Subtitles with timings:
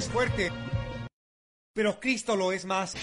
[0.00, 0.50] Eres fuerte,
[1.74, 2.94] pero Cristo lo es más.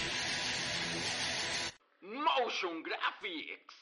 [2.00, 3.76] Motion Graphics.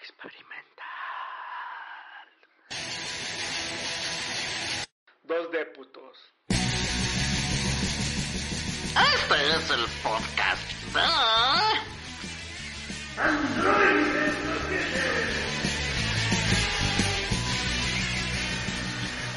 [0.00, 0.58] Experimental.
[5.22, 6.18] Dos députos.
[9.14, 11.00] Este es el podcast de...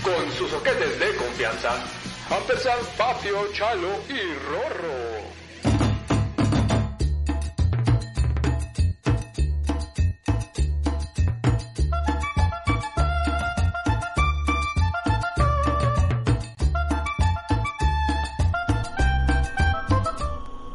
[0.04, 1.70] Con sus soquetes de confianza,
[2.36, 5.22] Ampersand, Fabio, Chalo y Rorro.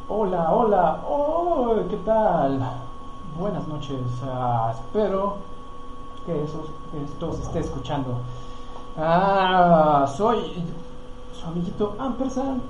[0.09, 2.61] Hola, hola, oh, ¿qué tal?
[3.37, 5.39] Buenas noches, ah, espero
[6.25, 8.21] que, eso, que esto se esté escuchando.
[8.99, 10.65] Ah, soy
[11.39, 12.63] su amiguito Ampersand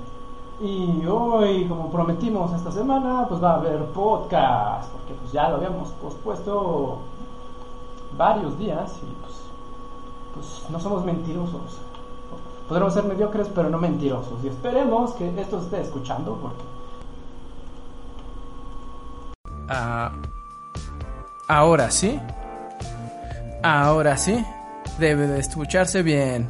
[0.59, 5.57] y hoy, como prometimos esta semana, pues va a haber podcast, porque pues ya lo
[5.57, 6.99] habíamos pospuesto
[8.17, 9.35] varios días y pues,
[10.33, 11.79] pues no somos mentirosos.
[12.67, 14.43] Podremos ser mediocres, pero no mentirosos.
[14.43, 16.63] Y esperemos que esto esté escuchando, porque
[19.69, 20.11] Ah,
[21.47, 22.19] ahora sí.
[23.63, 24.45] Ahora sí.
[24.99, 26.47] Debe de escucharse bien.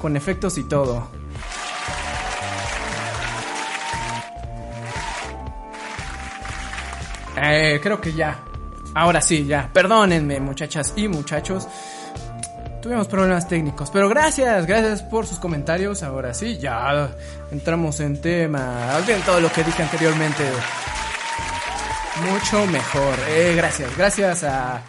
[0.00, 1.08] Con efectos y todo.
[7.40, 8.40] Eh, creo que ya.
[8.94, 9.70] Ahora sí, ya.
[9.72, 11.68] Perdónenme, muchachas y muchachos.
[12.82, 16.02] Tuvimos problemas técnicos, pero gracias, gracias por sus comentarios.
[16.02, 17.10] Ahora sí, ya
[17.50, 18.96] entramos en tema.
[18.96, 20.44] Olviden todo lo que dije anteriormente
[22.20, 23.18] mucho mejor.
[23.28, 24.82] Eh, gracias, gracias a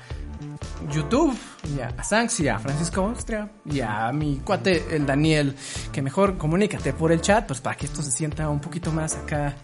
[0.91, 1.37] YouTube,
[1.75, 5.55] y a Sanx y a Francisco Austria y a mi cuate, el Daniel,
[5.91, 9.15] que mejor comunícate por el chat, pues para que esto se sienta un poquito más
[9.15, 9.55] acá.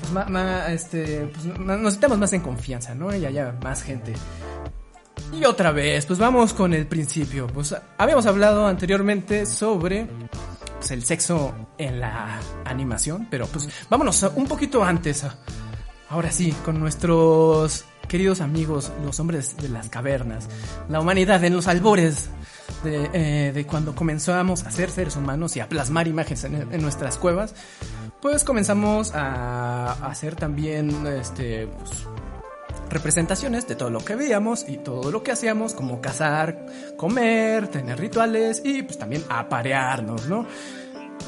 [0.00, 3.14] Pues más, este, pues nos sintamos más en confianza, ¿no?
[3.14, 4.14] Y haya más gente.
[5.32, 7.46] Y otra vez, pues vamos con el principio.
[7.46, 10.06] Pues habíamos hablado anteriormente sobre
[10.78, 15.24] pues, el sexo en la animación, pero pues vámonos un poquito antes.
[16.10, 20.48] Ahora sí, con nuestros queridos amigos, los hombres de las cavernas,
[20.88, 22.28] la humanidad en los albores
[22.84, 27.54] de, eh, cuando comenzamos a ser seres humanos y a plasmar imágenes en, nuestras cuevas,
[28.20, 32.06] pues comenzamos a, a hacer también este, pues,
[32.92, 37.98] representaciones de todo lo que veíamos y todo lo que hacíamos, como cazar, comer, tener
[37.98, 40.46] rituales y pues también aparearnos, ¿no?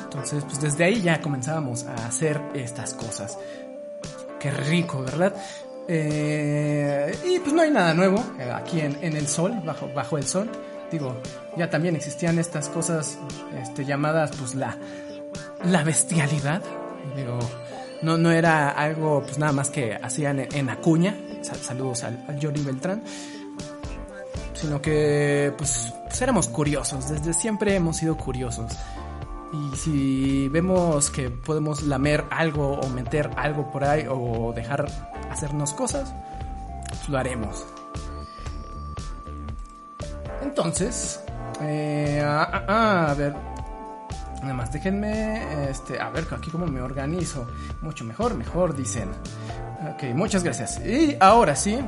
[0.05, 3.39] Entonces, pues desde ahí ya comenzábamos a hacer estas cosas.
[4.39, 5.35] Qué rico, ¿verdad?
[5.89, 10.19] Eh, y pues no hay nada nuevo eh, aquí en, en el sol, bajo, bajo
[10.19, 10.50] el sol.
[10.91, 11.17] Digo,
[11.56, 13.19] ya también existían estas cosas
[13.61, 14.77] este, llamadas pues la,
[15.65, 16.62] la bestialidad.
[17.17, 17.39] Digo,
[18.03, 21.15] no, no era algo pues nada más que hacían en, Acuña.
[21.43, 23.03] Sal- saludos al, al Jory Beltrán.
[24.55, 28.73] Sino que pues, pues éramos curiosos, desde siempre hemos sido curiosos.
[29.54, 34.87] Y si vemos que podemos lamer algo o meter algo por ahí o dejar
[35.31, 36.12] hacernos cosas,
[36.88, 37.64] pues lo haremos.
[40.43, 41.20] Entonces,
[41.60, 43.34] eh, ah, ah, ah, a ver,
[44.43, 47.47] nada más déjenme, este, a ver aquí cómo me organizo.
[47.81, 49.09] Mucho mejor, mejor, dicen.
[49.94, 50.84] Ok, muchas gracias.
[50.84, 51.78] Y ahora sí,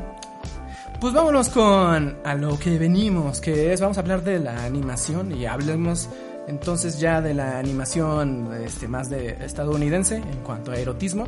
[1.00, 5.32] pues vámonos con a lo que venimos, que es, vamos a hablar de la animación
[5.32, 6.08] y hablemos
[6.46, 11.26] entonces ya de la animación este, más de estadounidense en cuanto a erotismo.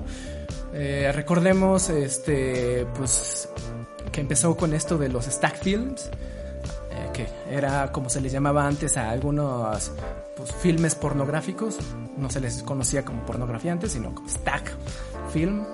[0.73, 3.49] Eh, recordemos este, pues,
[4.13, 6.11] que empezó con esto de los stack films,
[6.91, 9.93] eh, que era como se les llamaba antes a algunos
[10.37, 11.79] pues, filmes pornográficos,
[12.17, 14.73] no se les conocía como pornografía antes, sino como stack
[15.33, 15.65] film.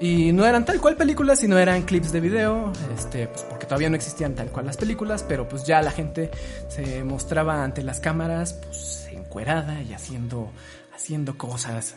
[0.00, 3.88] Y no eran tal cual películas, sino eran clips de video, este, pues porque todavía
[3.88, 6.30] no existían tal cual las películas, pero pues ya la gente
[6.68, 10.50] se mostraba ante las cámaras, pues encuerada y haciendo,
[10.94, 11.94] haciendo cosas,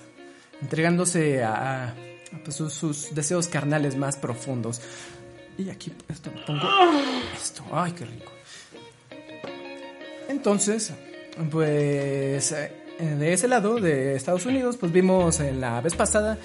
[0.61, 1.95] entregándose a,
[2.43, 4.81] pues, sus, deseos carnales más profundos.
[5.57, 6.67] Y aquí esto pongo
[7.35, 8.31] esto, ay qué rico.
[10.29, 10.93] Entonces,
[11.49, 16.37] pues eh, de ese lado de Estados Unidos, pues vimos en la vez pasada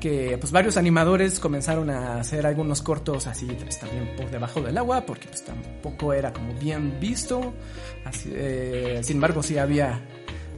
[0.00, 4.78] que pues varios animadores comenzaron a hacer algunos cortos así pues, también por debajo del
[4.78, 7.54] agua porque pues tampoco era como bien visto
[8.26, 10.00] eh, sin embargo sí había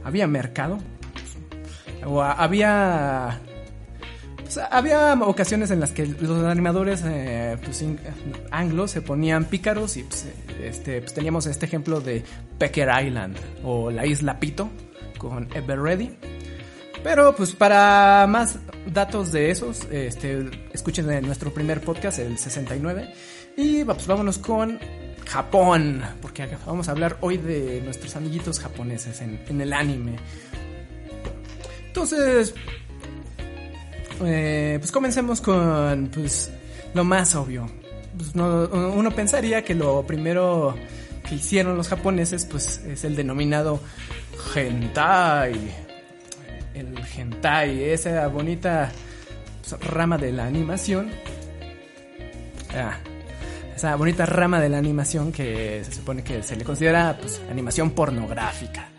[0.03, 0.77] había mercado
[2.05, 3.41] o había
[4.53, 7.83] pues, había ocasiones en las que los animadores eh, pues,
[8.51, 10.05] anglos se ponían pícaros y
[10.63, 12.23] este, pues, teníamos este ejemplo de
[12.57, 14.69] Pecker Island o la isla Pito
[15.17, 16.11] con Ever Ready.
[17.03, 23.13] Pero pues para más datos de esos, este, escuchen en nuestro primer podcast, el 69.
[23.57, 24.79] Y pues vámonos con
[25.27, 30.15] Japón, porque vamos a hablar hoy de nuestros amiguitos japoneses en, el anime.
[31.87, 32.53] Entonces,
[34.23, 36.51] eh, pues comencemos con pues,
[36.93, 37.69] lo más obvio.
[38.17, 40.75] Pues, no- uno pensaría que lo primero
[41.27, 43.79] que hicieron los japoneses pues es el denominado
[44.55, 45.82] hentai.
[46.73, 48.91] El hentai, esa bonita
[49.81, 51.09] rama de la animación.
[52.75, 52.97] Ah,
[53.75, 57.91] esa bonita rama de la animación que se supone que se le considera pues, animación
[57.91, 58.89] pornográfica.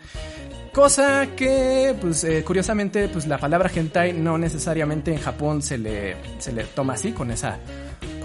[0.73, 6.17] Cosa que, pues, eh, curiosamente, pues la palabra hentai no necesariamente en Japón se le,
[6.37, 7.57] se le toma así, con esa,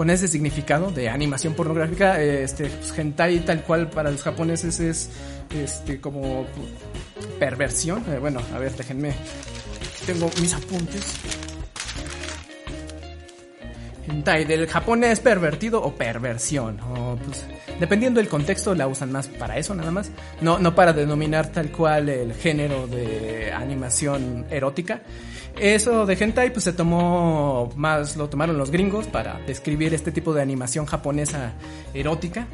[0.01, 2.23] con ese significado de animación pornográfica.
[2.23, 5.11] Este, pues, hentai tal cual para los japoneses es,
[5.55, 6.47] este, como
[7.39, 8.03] perversión.
[8.09, 9.13] Eh, bueno, a ver, déjenme,
[10.07, 11.05] tengo mis apuntes.
[14.09, 16.81] Hentai del japonés pervertido o perversión.
[16.81, 17.45] O pues,
[17.79, 20.11] dependiendo del contexto, la usan más para eso nada más.
[20.41, 25.03] No, no para denominar tal cual el género de animación erótica.
[25.59, 30.33] Eso de hentai pues se tomó más, lo tomaron los gringos para describir este tipo
[30.33, 31.53] de animación japonesa
[31.93, 32.47] erótica.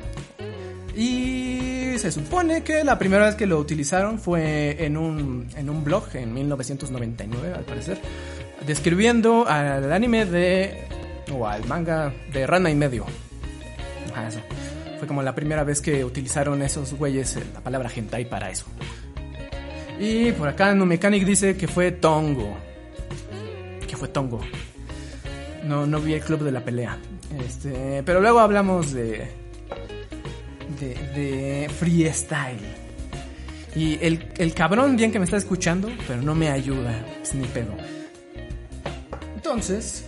[0.97, 5.85] Y se supone que la primera vez que lo utilizaron fue en un, en un
[5.85, 7.99] blog en 1999 al parecer.
[8.67, 10.85] Describiendo al anime de
[11.33, 13.05] o al manga de Rana y medio.
[14.13, 14.41] Ajá, eso.
[14.99, 18.65] Fue como la primera vez que utilizaron esos güeyes eh, la palabra hentai para eso.
[19.99, 22.57] Y por acá No Mechanic dice que fue Tongo.
[23.87, 24.41] Que fue Tongo.
[25.65, 26.99] No, no vi el club de la pelea.
[27.45, 29.29] Este, pero luego hablamos de.
[30.81, 32.61] de, freestyle.
[33.75, 37.05] Y el, el cabrón bien que me está escuchando, pero no me ayuda.
[37.23, 37.75] Es ni pedo.
[39.35, 40.07] Entonces,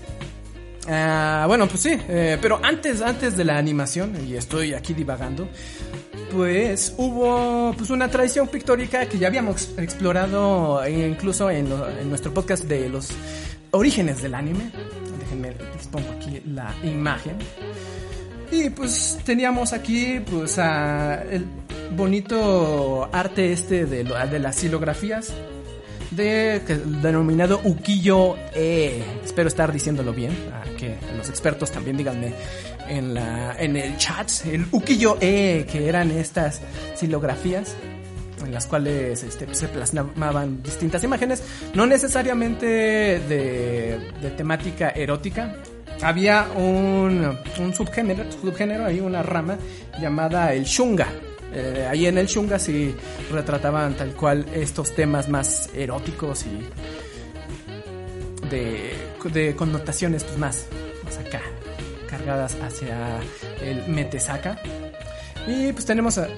[0.90, 5.46] Ah, bueno, pues sí, eh, pero antes, antes de la animación, y estoy aquí divagando,
[6.32, 11.69] pues hubo pues una tradición pictórica que ya habíamos explorado eh, incluso en
[12.08, 13.10] nuestro podcast de los
[13.70, 14.70] orígenes del anime.
[15.19, 17.37] Déjenme, les pongo aquí la imagen.
[18.50, 21.44] Y pues teníamos aquí pues a el
[21.94, 25.32] bonito arte este de, las silografías
[26.11, 26.61] de
[27.03, 29.03] denominado ukiyo e.
[29.23, 32.32] Espero estar diciéndolo bien, a que los expertos también díganme
[32.88, 36.62] en la en el chat el ukiyo e que eran estas
[36.94, 37.76] silografías
[38.44, 41.43] en las cuales este, pues, se plasmaban distintas imágenes,
[41.75, 45.56] no necesariamente de, de temática erótica.
[46.02, 49.58] Había un, un subgénero, subgénero, ahí una rama
[50.00, 51.08] llamada el shunga.
[51.52, 52.94] Eh, ahí en el shunga sí
[53.32, 56.60] retrataban tal cual estos temas más eróticos y
[58.48, 58.93] de,
[59.32, 60.67] de connotaciones pues, más,
[61.05, 61.41] más acá,
[62.08, 63.19] cargadas hacia
[63.62, 64.60] el metesaka.
[65.46, 66.29] Y pues tenemos a,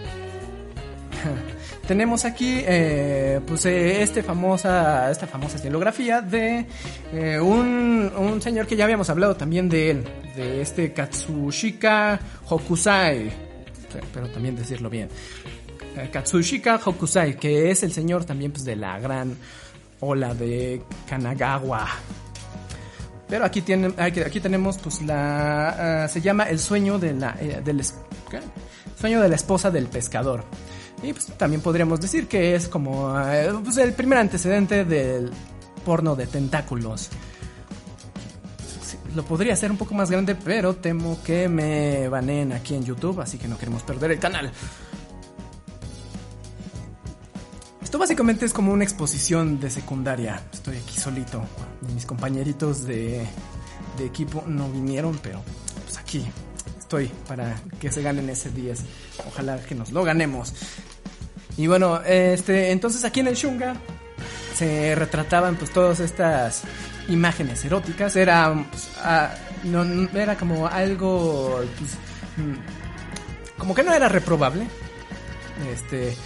[1.90, 6.64] tenemos aquí eh, pues eh, este famosa esta famosa estilografía de
[7.12, 10.04] eh, un, un señor que ya habíamos hablado también de él
[10.36, 13.32] de este Katsushika Hokusai.
[14.14, 15.08] Pero- también decirlo bien.
[16.12, 19.36] Katsushika Hokusai que es el señor también pues de la gran
[19.98, 21.88] ola de Kanagawa.
[23.28, 27.32] Pero aquí tienen, aquí, aquí tenemos pues la se llama el sueño de la
[27.64, 27.82] del
[28.96, 30.44] sueño de la esposa del pescador.
[31.02, 35.30] Y pues también podríamos decir que es como eh, pues, el primer antecedente del
[35.84, 37.08] porno de tentáculos.
[39.14, 43.20] Lo podría hacer un poco más grande, pero temo que me baneen aquí en YouTube,
[43.20, 44.52] así que no queremos perder el canal.
[47.82, 50.42] Esto básicamente es como una exposición de secundaria.
[50.52, 51.42] Estoy aquí solito.
[51.92, 53.26] Mis compañeritos de,
[53.98, 55.42] de equipo no vinieron, pero
[55.84, 56.24] pues aquí
[56.90, 58.80] estoy para que se ganen ese 10.
[59.28, 60.52] Ojalá que nos lo ganemos.
[61.56, 63.76] Y bueno, este, entonces aquí en el Shunga
[64.56, 66.62] se retrataban pues todas estas
[67.08, 68.16] imágenes eróticas.
[68.16, 68.88] Era, pues,
[69.62, 69.84] no-
[70.18, 71.92] era como algo, pues,
[72.44, 74.66] mm, como que no era reprobable
[75.72, 76.16] Este,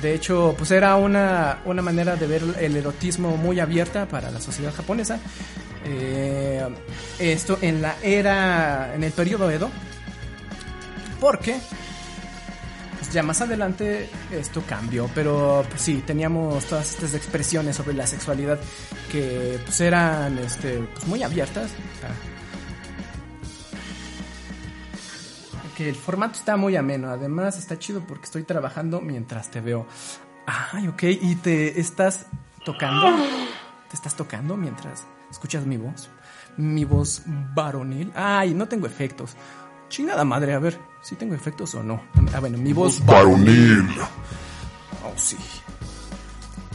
[0.00, 4.40] de hecho, pues era una, una manera de ver el erotismo muy abierta para la
[4.40, 5.18] sociedad japonesa.
[5.84, 6.64] Eh,
[7.18, 9.68] esto en la era, en el periodo Edo,
[11.24, 11.58] porque
[12.98, 18.06] pues, ya más adelante esto cambió, pero pues sí, teníamos todas estas expresiones sobre la
[18.06, 18.60] sexualidad
[19.10, 21.70] que pues eran este, pues, muy abiertas.
[25.74, 29.86] Que el formato está muy ameno, además está chido porque estoy trabajando mientras te veo.
[30.44, 32.26] Ay, ok, y te estás
[32.66, 33.16] tocando.
[33.88, 36.10] ¿Te estás tocando mientras escuchas mi voz?
[36.58, 37.22] Mi voz
[37.54, 38.12] varonil.
[38.14, 39.34] Ay, no tengo efectos.
[39.88, 42.02] Chingada madre, a ver, si tengo efectos o no.
[42.32, 43.88] Ah, bueno, mi voz Varonil.
[45.04, 45.36] Oh, sí.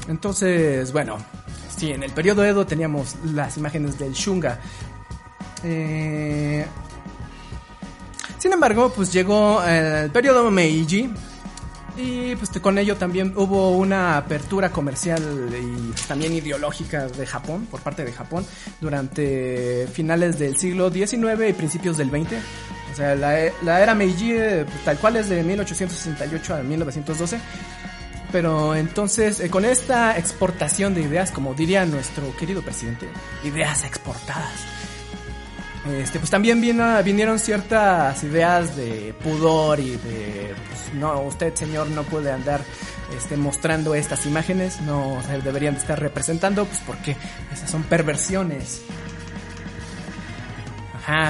[0.07, 1.17] Entonces, bueno,
[1.75, 4.59] sí, en el periodo Edo teníamos las imágenes del Shunga.
[5.63, 6.65] Eh,
[8.37, 11.11] sin embargo, pues llegó el periodo Meiji.
[11.97, 17.81] Y pues con ello también hubo una apertura comercial y también ideológica de Japón, por
[17.81, 18.45] parte de Japón,
[18.79, 22.35] durante finales del siglo XIX y principios del XX.
[22.99, 27.39] O sea, la, la era Meiji eh, pues, tal cual es de 1868 a 1912.
[28.29, 33.07] Pero entonces, eh, con esta exportación de ideas, como diría nuestro querido presidente,
[33.45, 34.51] ideas exportadas.
[35.97, 41.87] Este, pues también vino- vinieron ciertas ideas de pudor y de, pues, no, usted señor
[41.89, 42.59] no puede andar
[43.17, 47.15] este, mostrando estas imágenes, no se deberían de estar representando, pues porque
[47.53, 48.81] esas son perversiones.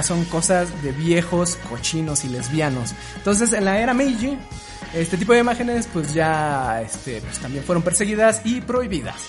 [0.02, 2.94] Son cosas de viejos, cochinos y lesbianos.
[3.16, 4.36] Entonces, en la era Meiji,
[4.94, 9.20] este tipo de imágenes, pues ya, este, pues también fueron perseguidas y prohibidas.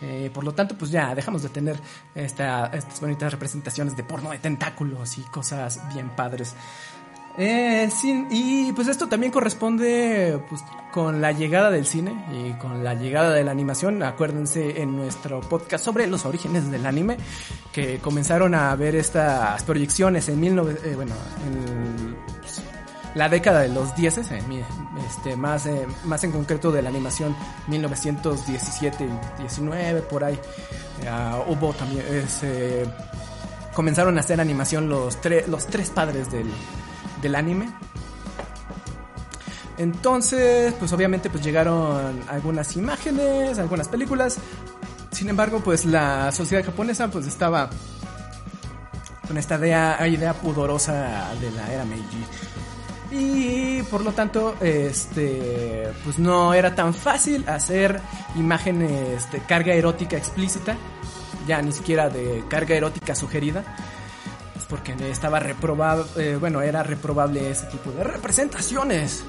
[0.00, 1.76] Eh, por lo tanto, pues ya dejamos de tener
[2.14, 6.54] esta- estas bonitas representaciones de porno de tentáculos y cosas bien padres.
[7.40, 12.82] Eh, sí, y pues esto también corresponde pues, con la llegada del cine y con
[12.82, 14.02] la llegada de la animación.
[14.02, 17.16] Acuérdense en nuestro podcast sobre los orígenes del anime,
[17.72, 21.14] que comenzaron a ver estas proyecciones en 19, eh, bueno,
[21.46, 22.16] en
[23.14, 24.42] la década de los 10, eh,
[25.08, 27.36] este, más, eh, más en concreto de la animación
[27.68, 30.38] 1917 y 19, por ahí.
[31.08, 32.04] Ah, hubo también,
[33.74, 36.48] comenzaron a hacer animación los, tre- los tres padres del,
[37.20, 37.70] del anime.
[39.78, 44.38] Entonces, pues obviamente pues llegaron algunas imágenes, algunas películas.
[45.12, 47.70] Sin embargo, pues la sociedad japonesa pues estaba
[49.26, 52.24] con esta idea, idea pudorosa de la era Meiji.
[53.10, 58.00] Y por lo tanto, este, pues no era tan fácil hacer
[58.36, 60.76] imágenes de carga erótica explícita,
[61.46, 63.64] ya ni siquiera de carga erótica sugerida,
[64.68, 69.24] porque estaba reprobable, eh, bueno, era reprobable ese tipo de representaciones.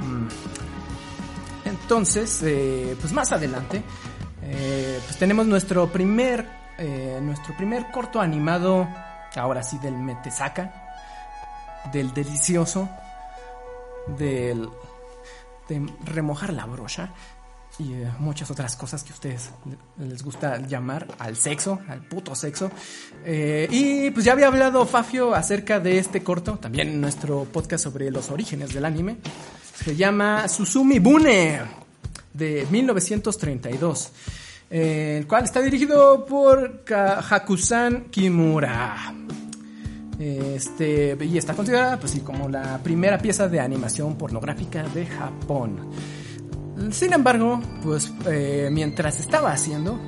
[0.00, 1.68] Mm.
[1.68, 3.82] Entonces, eh, pues más adelante,
[4.42, 6.66] eh, pues tenemos nuestro primer,
[7.22, 8.86] nuestro primer corto animado,
[9.34, 10.70] ahora sí del Metesaka,
[11.92, 12.88] del delicioso,
[14.18, 14.68] del
[15.68, 17.10] de remojar la brocha
[17.78, 19.50] y eh, muchas otras cosas que a ustedes
[19.98, 22.70] les gusta llamar al sexo, al puto sexo.
[23.24, 27.84] Eh, y pues ya había hablado Fafio acerca de este corto, también en nuestro podcast
[27.84, 29.18] sobre los orígenes del anime.
[29.74, 31.60] Se llama Susumi Bune
[32.32, 34.12] de 1932,
[34.70, 39.14] eh, el cual está dirigido por Hakusan Kimura.
[40.18, 45.90] Este, y está considerada pues sí, como la primera pieza de animación pornográfica de Japón.
[46.90, 49.98] Sin embargo, pues eh, mientras estaba haciendo,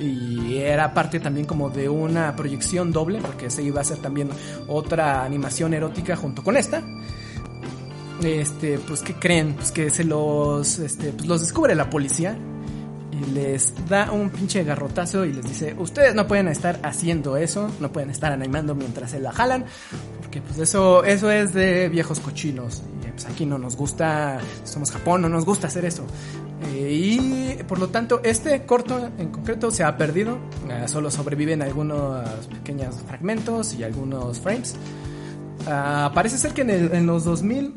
[0.00, 4.28] y era parte también como de una proyección doble, porque se iba a hacer también
[4.66, 6.82] otra animación erótica junto con esta.
[8.22, 9.54] Este, pues, ¿qué creen?
[9.54, 12.36] Pues que se los, este, pues los descubre la policía
[13.26, 17.90] les da un pinche garrotazo y les dice, ustedes no pueden estar haciendo eso, no
[17.92, 19.64] pueden estar animando mientras se la jalan,
[20.20, 22.82] porque pues eso, eso es de viejos cochinos.
[23.06, 26.04] Y pues aquí no nos gusta, somos Japón, no nos gusta hacer eso.
[26.74, 31.62] Eh, y por lo tanto, este corto en concreto se ha perdido, eh, solo sobreviven
[31.62, 34.74] algunos pequeños fragmentos y algunos frames.
[35.66, 37.74] Ah, parece ser que en, el- en los 2000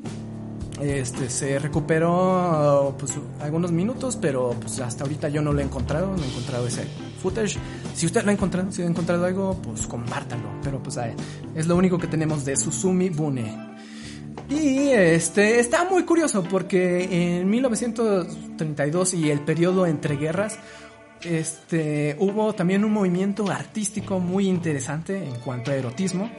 [0.81, 6.15] este, se recuperó pues, algunos minutos, pero pues hasta ahorita yo no lo he encontrado,
[6.15, 6.85] no he encontrado ese
[7.21, 7.57] footage.
[7.93, 10.49] Si usted lo ha encontrado, si ha encontrado algo, pues compártalo.
[10.63, 10.97] Pero pues
[11.55, 13.71] es lo único que tenemos de Susumi Bune.
[14.49, 20.57] Y este está muy curioso porque en 1932 y el periodo entre guerras,
[21.23, 26.29] este hubo también un movimiento artístico muy interesante en cuanto a erotismo.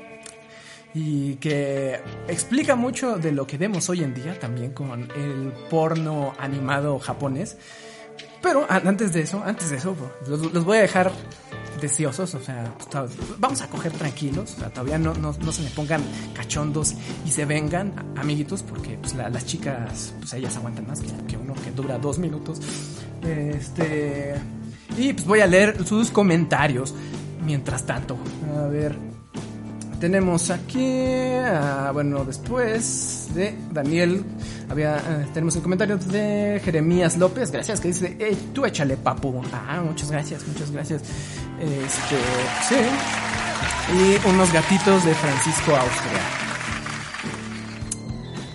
[0.94, 6.32] Y que explica mucho de lo que vemos hoy en día también con el porno
[6.38, 7.56] animado japonés.
[8.42, 9.94] Pero antes de eso, antes de eso,
[10.26, 11.12] los, voy a dejar
[11.80, 15.70] deseosos, o sea, pues, vamos a coger tranquilos, o sea, todavía no, no, se me
[15.70, 16.02] pongan
[16.34, 16.94] cachondos
[17.24, 21.54] y se vengan, amiguitos, porque pues, la- las chicas, pues ellas aguantan más que uno
[21.54, 22.60] que dura dos minutos.
[23.22, 24.34] Este.
[24.98, 26.94] Y pues voy a leer sus comentarios
[27.44, 28.18] mientras tanto.
[28.58, 28.96] A ver.
[30.02, 30.84] Tenemos aquí,
[31.44, 34.24] ah, bueno, después de Daniel,
[34.68, 39.40] había, eh, tenemos el comentario de Jeremías López, gracias, que dice, "Eh, tú échale papu.
[39.52, 41.02] Ah, muchas gracias, muchas gracias.
[41.60, 42.16] Este,
[42.68, 42.74] sí.
[43.96, 46.20] Y unos gatitos de Francisco Austria.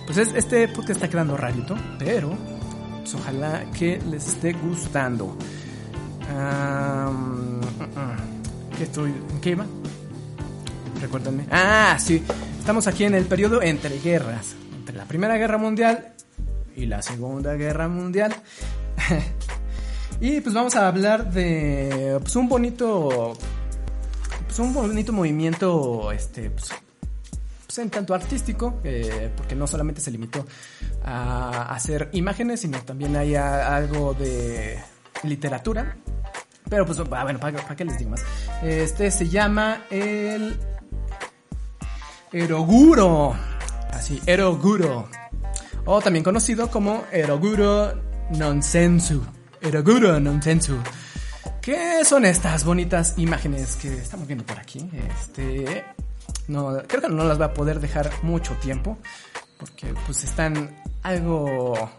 [0.04, 2.36] Pues es- este podcast está quedando rarito, pero
[2.98, 5.34] pues, ojalá que les esté gustando.
[6.30, 8.76] Ah, mm.
[8.76, 9.14] ¿Qué estoy?
[9.30, 9.64] ¿En qué iba?
[11.00, 11.46] Recuérdenme.
[11.50, 12.22] Ah, sí.
[12.58, 14.54] Estamos aquí en el periodo entre guerras.
[14.78, 16.12] Entre la Primera Guerra Mundial
[16.76, 18.34] y la Segunda Guerra Mundial.
[20.20, 23.36] y pues vamos a hablar de pues, un bonito.
[24.46, 26.10] Pues un bonito movimiento.
[26.10, 26.50] Este.
[26.50, 26.72] Pues,
[27.66, 30.46] pues, en tanto artístico, eh, porque no solamente se limitó
[31.04, 34.78] a hacer imágenes, sino también hay algo de
[35.22, 35.96] literatura.
[36.68, 38.24] Pero pues, ah, bueno, ¿para, para qué les digo más?
[38.62, 40.58] Este se llama el
[42.32, 43.34] Eroguro.
[43.92, 45.08] Así, Eroguro.
[45.84, 47.94] O también conocido como Eroguro
[48.30, 49.24] Nonsensu.
[49.60, 50.76] Eroguro Nonsensu.
[51.62, 54.90] ¿Qué son estas bonitas imágenes que estamos viendo por aquí?
[54.92, 55.84] Este.
[56.46, 58.98] No, creo que no las va a poder dejar mucho tiempo.
[59.58, 61.90] Porque pues están algo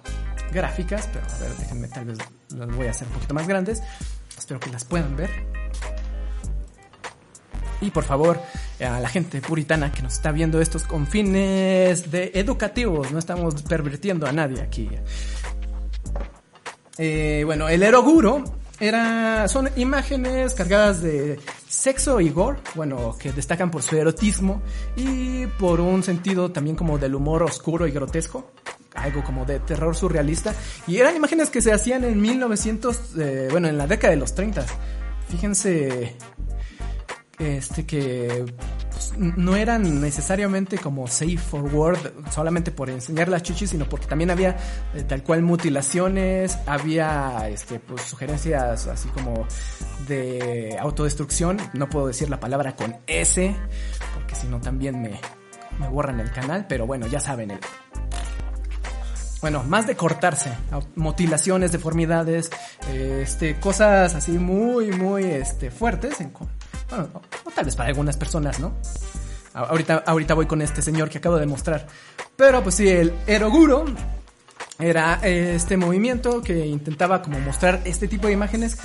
[0.51, 1.09] gráficas.
[1.12, 2.19] Pero a ver, déjenme tal vez
[2.55, 3.81] las voy a hacer un poquito más grandes.
[4.38, 5.29] Espero que las puedan ver.
[7.81, 8.41] Y por favor,
[8.79, 13.62] a la gente puritana que nos está viendo estos con fines de educativos, no estamos
[13.63, 14.89] pervirtiendo a nadie aquí.
[16.98, 18.43] Eh, bueno, el eroguro
[18.79, 24.61] era, son imágenes cargadas de sexo y gore, bueno, que destacan por su erotismo
[24.96, 28.51] y por un sentido también como del humor oscuro y grotesco,
[28.96, 30.53] algo como de terror surrealista.
[30.87, 34.35] Y eran imágenes que se hacían en 1900, eh, bueno, en la década de los
[34.35, 34.65] 30.
[35.29, 36.15] Fíjense
[37.39, 38.45] este que
[38.91, 41.99] pues, no eran necesariamente como safe for word
[42.31, 44.57] solamente por enseñar las chichis sino porque también había
[44.93, 49.47] eh, tal cual mutilaciones había este pues sugerencias así como
[50.07, 51.57] de autodestrucción.
[51.73, 53.55] No puedo decir la palabra con S
[54.13, 55.19] porque si no también me
[55.79, 57.59] me borran el canal pero bueno ya saben el
[59.41, 60.51] bueno, más de cortarse,
[60.95, 62.49] mutilaciones, deformidades,
[62.91, 66.33] este, cosas así muy, muy, este, fuertes, en,
[66.89, 67.09] bueno,
[67.45, 68.73] o, tal vez para algunas personas, ¿no?
[69.53, 71.87] Ahorita, ahorita voy con este señor que acabo de mostrar.
[72.35, 73.85] Pero pues sí, el Eroguro
[74.77, 78.77] era este movimiento que intentaba como mostrar este tipo de imágenes.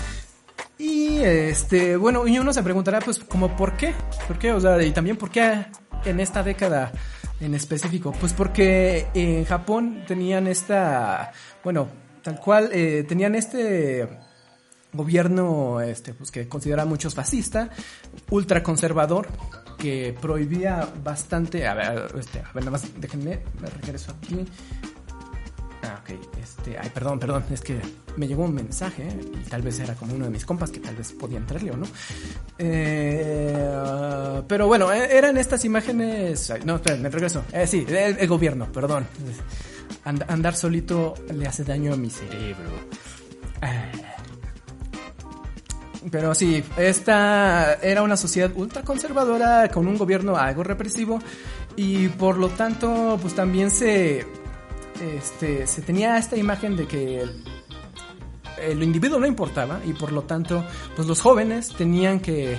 [0.79, 3.95] Y este, bueno, y uno se preguntará pues como por qué,
[4.27, 5.67] por qué, o sea, y también por qué
[6.05, 6.91] en esta década
[7.41, 11.89] en específico, pues porque en Japón tenían esta, bueno,
[12.23, 14.09] tal cual, eh, tenían este
[14.95, 17.71] gobierno este pues que considera muchos fascista,
[18.31, 19.29] ultraconservador,
[19.79, 24.47] que prohibía bastante, a ver, este, a ver, nada más déjenme, me regreso aquí.
[25.83, 27.79] Ah, ok, este, ay, perdón, perdón, es que
[28.17, 30.97] me llegó un mensaje y tal vez era como uno de mis compas que tal
[30.97, 31.87] vez podía entrarle o no.
[32.59, 37.45] Eh, pero bueno, eh, eran estas imágenes, no, espera, me regreso.
[37.53, 39.07] Eh, sí, el, gobierno, perdón.
[40.05, 42.71] And- andar solito le hace daño a mi cerebro.
[43.61, 44.04] Ah.
[46.11, 51.19] Pero sí, esta era una sociedad ultraconservadora con un gobierno algo represivo
[51.77, 54.27] y por lo tanto pues también se
[55.01, 57.45] este se tenía esta imagen de que el,
[58.63, 60.65] el individuo no importaba y por lo tanto
[60.95, 62.59] pues los jóvenes tenían que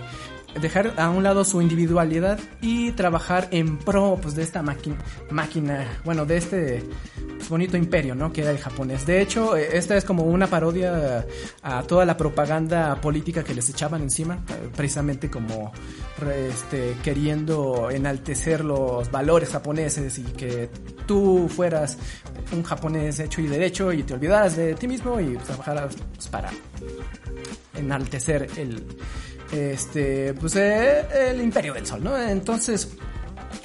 [0.60, 4.98] dejar a un lado su individualidad y trabajar en pro pues de esta máquina
[5.30, 6.84] máquina bueno de este
[7.38, 9.06] pues, bonito imperio no que era el japonés.
[9.06, 11.26] De hecho eh, esta es como una parodia
[11.62, 14.39] a toda la propaganda política que les echaban encima
[14.76, 15.72] precisamente como
[16.50, 20.70] este queriendo enaltecer los valores japoneses y que
[21.06, 21.98] tú fueras
[22.52, 25.96] un japonés hecho y derecho y te olvidaras de ti mismo y trabajaras
[26.32, 26.50] para
[27.76, 28.84] enaltecer el
[29.51, 32.89] este pues eh, el imperio del sol no entonces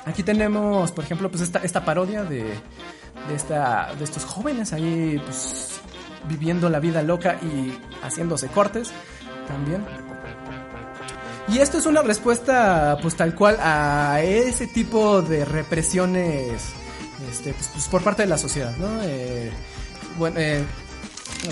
[0.07, 5.21] aquí tenemos por ejemplo pues esta esta parodia de de esta de estos jóvenes ahí
[5.25, 5.81] pues
[6.29, 8.91] viviendo la vida loca y haciéndose cortes
[9.47, 9.85] también
[11.49, 16.63] Y esto es una respuesta, pues tal cual, a ese tipo de represiones,
[17.29, 19.03] este, pues, pues, por parte de la sociedad, ¿no?
[19.03, 19.51] Eh,
[20.17, 20.65] bueno, eh,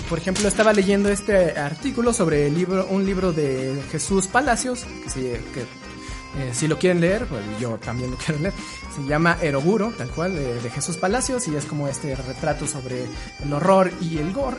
[0.07, 5.09] por ejemplo, estaba leyendo este artículo sobre el libro, un libro de Jesús Palacios, que,
[5.09, 5.21] sí,
[5.53, 8.53] que eh, si lo quieren leer, pues yo también lo quiero leer.
[8.95, 13.05] Se llama Eroguro, tal cual, de, Jesús Palacios, y es como este retrato sobre
[13.43, 14.57] el horror y el gore.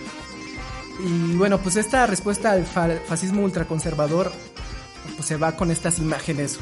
[1.05, 4.31] Y bueno, pues esta respuesta al fa- fascismo ultraconservador
[5.17, 6.59] pues se va con estas imágenes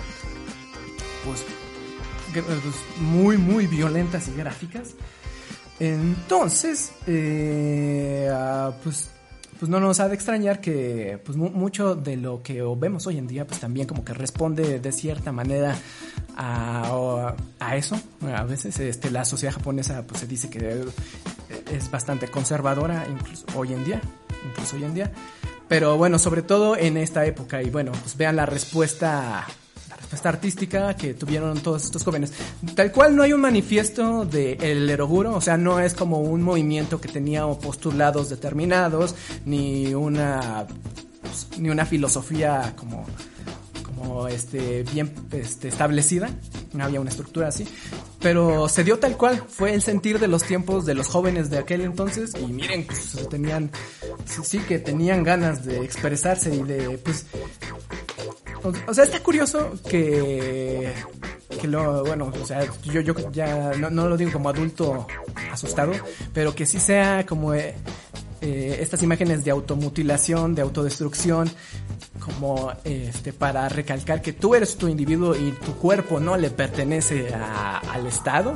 [1.24, 1.42] pues,
[2.32, 2.46] pues,
[3.00, 4.90] muy muy violentas y gráficas.
[5.80, 9.10] Entonces, eh, ah, pues
[9.58, 13.18] pues no nos ha de extrañar que pues mu- mucho de lo que vemos hoy
[13.18, 15.74] en día pues también como que responde de cierta manera
[16.36, 18.00] a, a eso
[18.32, 20.84] a veces este la sociedad japonesa pues se dice que
[21.72, 24.00] es bastante conservadora incluso hoy en día
[24.48, 25.12] incluso hoy en día.
[25.66, 29.44] Pero bueno sobre todo en esta época y bueno pues vean la respuesta
[30.08, 32.32] respuesta artística que tuvieron todos estos jóvenes.
[32.74, 36.42] Tal cual no hay un manifiesto de el Eroguro, o sea, no es como un
[36.42, 40.66] movimiento que tenía postulados determinados, ni una
[41.20, 43.04] pues, ni una filosofía como
[43.84, 46.30] como este bien este, establecida,
[46.72, 47.66] no había una estructura así,
[48.20, 51.58] pero se dio tal cual, fue el sentir de los tiempos de los jóvenes de
[51.58, 53.70] aquel entonces y miren, pues, tenían
[54.24, 57.26] sí que tenían ganas de expresarse y de pues
[58.86, 60.92] o, sea, está curioso que,
[61.60, 65.06] que lo, bueno, o sea, yo, yo ya no, no lo digo como adulto
[65.52, 65.92] asustado,
[66.32, 67.74] pero que sí sea como eh,
[68.40, 71.50] eh, estas imágenes de automutilación, de autodestrucción,
[72.20, 77.32] como este para recalcar que tú eres tu individuo y tu cuerpo no le pertenece
[77.34, 78.54] al Estado.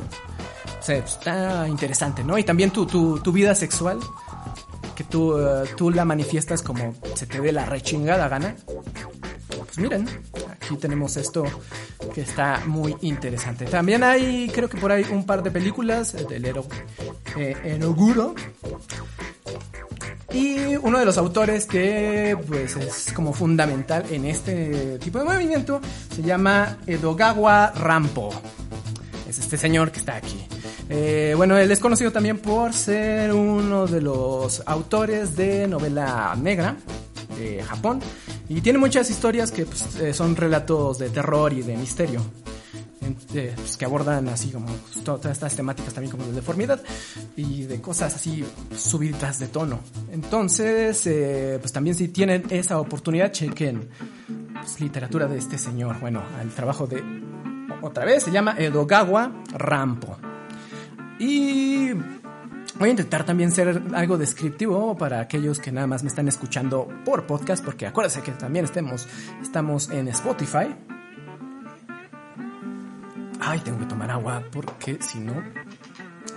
[0.79, 2.37] O sea, está interesante, ¿no?
[2.39, 4.01] Y también tu, tu, tu vida sexual,
[4.95, 8.57] que tú, eh, tú la manifiestas como se te dé la rechingada gana
[9.75, 10.07] pues miren,
[10.51, 11.45] aquí tenemos esto
[12.15, 13.65] que está muy interesante.
[13.65, 16.67] También hay, creo que por ahí, un par de películas del Ero,
[17.39, 18.35] eh, Eroguro.
[20.31, 25.81] Y uno de los autores que pues es como fundamental en este tipo de movimiento
[26.15, 28.31] se llama Edogawa Rampo.
[29.27, 30.47] Es este señor que está aquí.
[30.91, 36.77] Eh, bueno, él es conocido también por ser uno de los autores de novela negra
[37.39, 38.01] de Japón.
[38.55, 42.21] Y tiene muchas historias que pues, eh, son relatos de terror y de misterio.
[43.35, 46.81] Eh, pues, que abordan así como pues, to- todas estas temáticas también como de deformidad
[47.37, 48.45] y de cosas así
[48.77, 49.81] subidas de tono.
[50.13, 53.89] Entonces, eh, pues también si tienen esa oportunidad, chequen
[54.79, 55.99] literatura de este señor.
[56.01, 57.03] Bueno, el trabajo de
[57.81, 60.17] otra vez se llama Edogawa Rampo.
[61.19, 61.91] Y
[62.79, 66.89] voy a intentar también ser algo descriptivo para aquellos que nada más me están escuchando
[67.05, 69.09] por podcast, porque acuérdense que también estemos,
[69.41, 70.75] estamos en Spotify.
[73.41, 75.43] Ay, tengo que tomar agua porque si no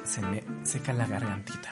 [0.03, 1.71] se me seca la gargantita.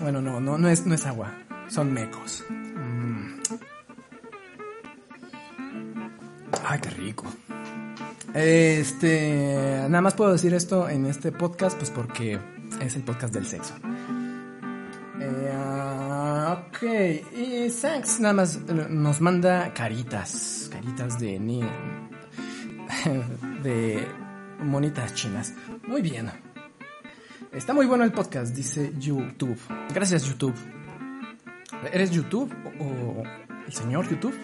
[0.00, 1.32] Bueno, no, no, no es, no es agua,
[1.68, 2.44] son mecos.
[2.50, 3.40] Mm.
[6.64, 7.26] Ay, qué rico.
[8.36, 12.38] Este, nada más puedo decir esto en este podcast, pues porque
[12.82, 13.72] es el podcast del sexo.
[15.18, 15.56] Eh,
[16.52, 16.82] ok,
[17.34, 21.62] y Sax nada más eh, nos manda caritas, caritas de ni
[23.62, 24.06] de
[24.60, 25.54] monitas chinas.
[25.88, 26.30] Muy bien.
[27.52, 29.58] Está muy bueno el podcast, dice YouTube.
[29.94, 30.54] Gracias YouTube.
[31.90, 33.22] ¿Eres YouTube o
[33.66, 34.34] el señor YouTube?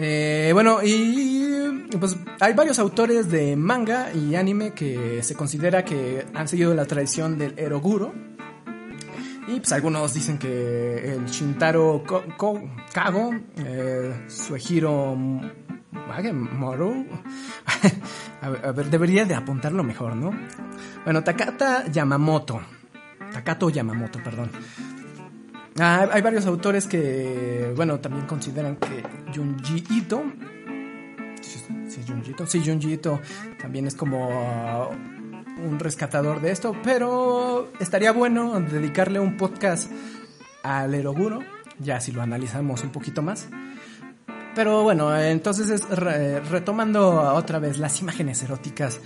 [0.00, 1.37] Eh, bueno, y
[1.96, 6.84] pues hay varios autores de manga y anime que se considera que han seguido la
[6.84, 8.12] tradición del Eroguro.
[9.46, 12.04] Y pues algunos dicen que el Shintaro
[12.92, 16.94] Kago, eh, Suehiro Moro,
[18.42, 20.32] a a ver, debería de apuntarlo mejor, ¿no?
[21.04, 22.60] Bueno, Takata Yamamoto,
[23.32, 24.50] Takato Yamamoto, perdón.
[25.80, 29.02] Ah, hay varios autores que, bueno, también consideran que
[29.34, 30.24] Junji Ito,
[31.88, 33.20] sí, sí, Junji Ito, sí, Junji Ito
[33.60, 34.88] también es como ah,
[35.64, 39.90] un rescatador de esto, pero estaría bueno dedicarle un podcast
[40.62, 41.40] al Eroguro,
[41.78, 43.48] ya si lo analizamos un poquito más.
[44.54, 49.00] Pero bueno, entonces es re- retomando otra vez las imágenes eróticas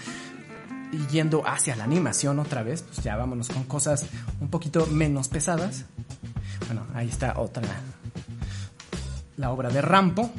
[0.93, 4.07] y yendo hacia la animación otra vez, pues ya vámonos con cosas
[4.41, 5.85] un poquito menos pesadas.
[6.67, 7.63] Bueno, ahí está otra.
[9.37, 10.31] La obra de Rampo.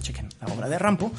[0.00, 1.12] Chequen, la obra de Rampo.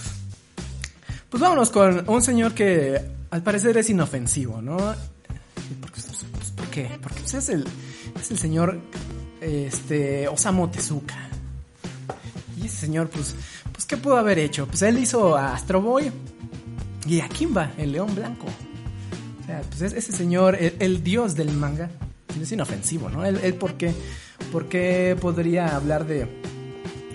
[1.33, 4.77] Pues vámonos con un señor que al parecer es inofensivo, ¿no?
[4.77, 6.01] ¿Y ¿Por qué?
[6.31, 6.91] Pues, ¿por qué?
[7.01, 7.65] Porque pues, es, el,
[8.21, 8.79] es el señor
[9.41, 11.15] este, Osamu Tezuka.
[12.55, 13.33] y ese señor, pues,
[13.71, 14.67] pues, ¿qué pudo haber hecho?
[14.67, 16.11] Pues él hizo a Astro Boy
[17.07, 18.45] y a Kimba, el león blanco.
[19.41, 21.89] O sea, pues es- ese señor, el, dios del manga,
[22.39, 23.25] es inofensivo, ¿no?
[23.25, 23.91] Él, él ¿por, qué,
[24.51, 26.27] por qué podría hablar de,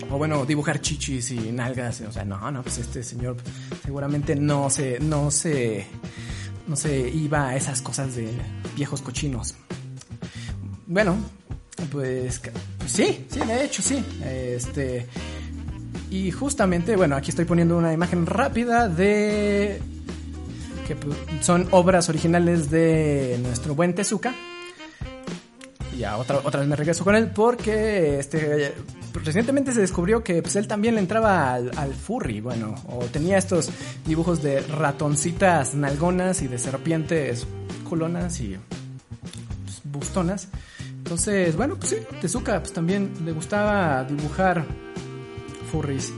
[0.09, 2.01] o bueno, dibujar chichis y nalgas?
[2.01, 3.37] O sea, no, no, pues este señor
[3.83, 5.87] seguramente no se, no se,
[6.67, 8.29] no se iba a esas cosas de
[8.75, 9.55] viejos cochinos.
[10.87, 11.15] Bueno,
[11.91, 12.41] pues,
[12.77, 14.03] pues sí, sí, de hecho sí.
[14.23, 15.07] Este,
[16.11, 19.79] y justamente, bueno, aquí estoy poniendo una imagen rápida de
[20.87, 20.97] que
[21.41, 24.33] son obras originales de nuestro buen Tezuka.
[25.99, 28.73] Ya otra, otra vez me regreso con él porque este
[29.21, 33.37] recientemente se descubrió que pues, él también le entraba al, al furry, bueno, o tenía
[33.37, 33.69] estos
[34.05, 37.45] dibujos de ratoncitas nalgonas y de serpientes
[37.89, 38.57] culonas y
[39.65, 40.47] pues, bustonas.
[40.99, 44.63] Entonces, bueno, pues sí, Tezuka pues, también le gustaba dibujar
[45.69, 46.13] furries.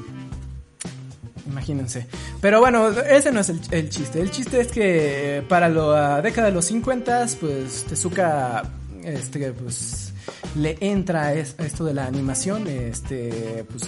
[1.47, 2.05] Imagínense.
[2.39, 4.21] Pero bueno, ese no es el, el chiste.
[4.21, 8.63] El chiste es que para la década de los 50, pues Tezuka
[9.03, 10.13] este, pues,
[10.55, 12.67] le entra es- esto de la animación.
[12.67, 13.83] Este, pues,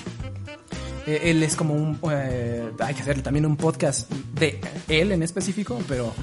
[1.06, 2.00] eh, él es como un...
[2.12, 6.14] eh, hay que hacer también un podcast de él en específico, pero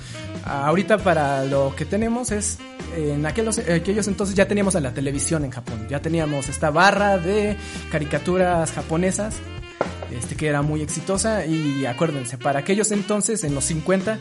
[0.45, 2.59] ahorita para lo que tenemos es...
[2.97, 7.19] En aquellos, aquellos entonces ya teníamos a la televisión en Japón, ya teníamos esta barra
[7.19, 7.57] de
[7.93, 9.37] caricaturas japonesas
[10.11, 14.19] este, que era muy exitosa y acuérdense, para aquellos entonces, en los 50,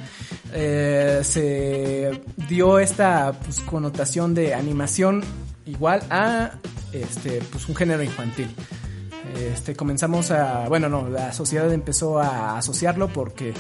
[0.54, 5.24] eh, se dio esta pues, connotación de animación
[5.66, 6.52] igual a
[6.94, 8.48] este, pues, un género infantil.
[9.36, 13.54] Este, comenzamos a, bueno, no, la sociedad empezó a asociarlo porque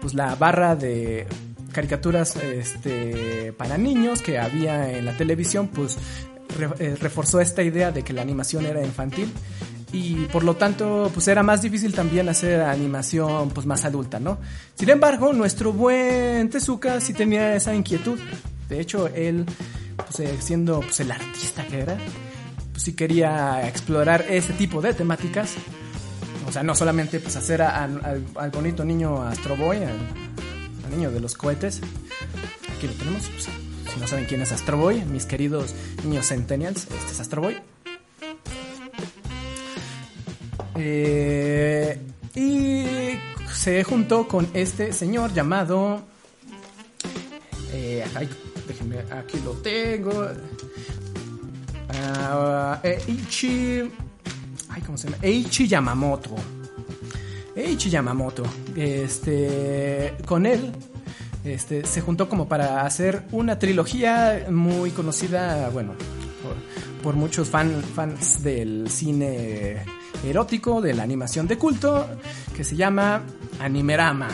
[0.00, 1.26] pues la barra de
[1.72, 5.96] caricaturas este, para niños que había en la televisión pues
[6.78, 9.32] eh, reforzó esta idea de que la animación era infantil
[9.94, 14.38] y por lo tanto pues era más difícil también hacer animación pues más adulta, ¿no?
[14.74, 18.18] Sin embargo, nuestro buen Tezuka sí tenía esa inquietud.
[18.68, 19.46] De hecho, él
[19.96, 21.96] pues, eh, siendo pues, el artista que era,
[22.72, 25.54] pues sí quería explorar ese tipo de temáticas.
[26.48, 29.96] O sea, no solamente pues hacer al, bonito niño Astro Boy, al,
[30.84, 31.80] al niño de los cohetes.
[32.76, 33.28] Aquí lo tenemos.
[33.28, 33.48] pues,
[33.94, 37.42] si no saben quién es Astro Boy, mis queridos niños centennials, este es Astro
[40.76, 41.98] Eh,
[42.34, 42.84] y
[43.52, 46.02] se juntó con este señor llamado.
[47.72, 48.28] Eh, ay,
[48.66, 50.28] déjenme, aquí lo tengo.
[51.90, 53.82] Ah, Eichi.
[54.68, 55.18] Ay, ¿cómo se llama?
[55.22, 56.34] Eichi Yamamoto.
[57.54, 58.42] Eichi Yamamoto.
[58.74, 60.14] Este.
[60.26, 60.72] Con él.
[61.44, 65.92] Este, se juntó como para hacer una trilogía muy conocida, bueno,
[66.42, 69.84] por, por muchos fan- fans del cine
[70.22, 72.06] erótico, de la animación de culto,
[72.56, 73.22] que se llama
[73.60, 74.28] Animerama.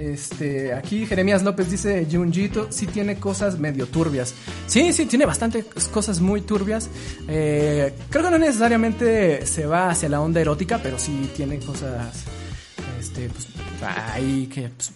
[0.00, 4.34] Este, aquí Jeremías López dice, Junjito sí tiene cosas medio turbias.
[4.66, 6.88] Sí, sí, tiene bastantes cosas muy turbias.
[7.28, 12.24] Eh, creo que no necesariamente se va hacia la onda erótica, pero sí tiene cosas,
[12.98, 13.48] este, pues,
[14.14, 14.92] ahí que, pues,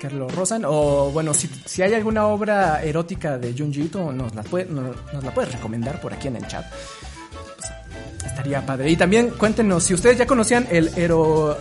[0.00, 0.62] que lo rozan.
[0.66, 4.44] O bueno, si, si hay alguna obra erótica de Junjito, nos nos
[5.24, 6.64] la puedes recomendar por aquí en el chat.
[8.24, 8.90] Estaría padre.
[8.90, 11.56] Y también cuéntenos si ustedes ya conocían el Ero,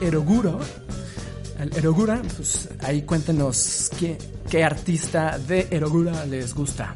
[0.00, 0.60] Eroguro.
[1.58, 4.18] El Erogura, pues ahí cuéntenos qué,
[4.50, 6.94] qué artista de Erogura les gusta.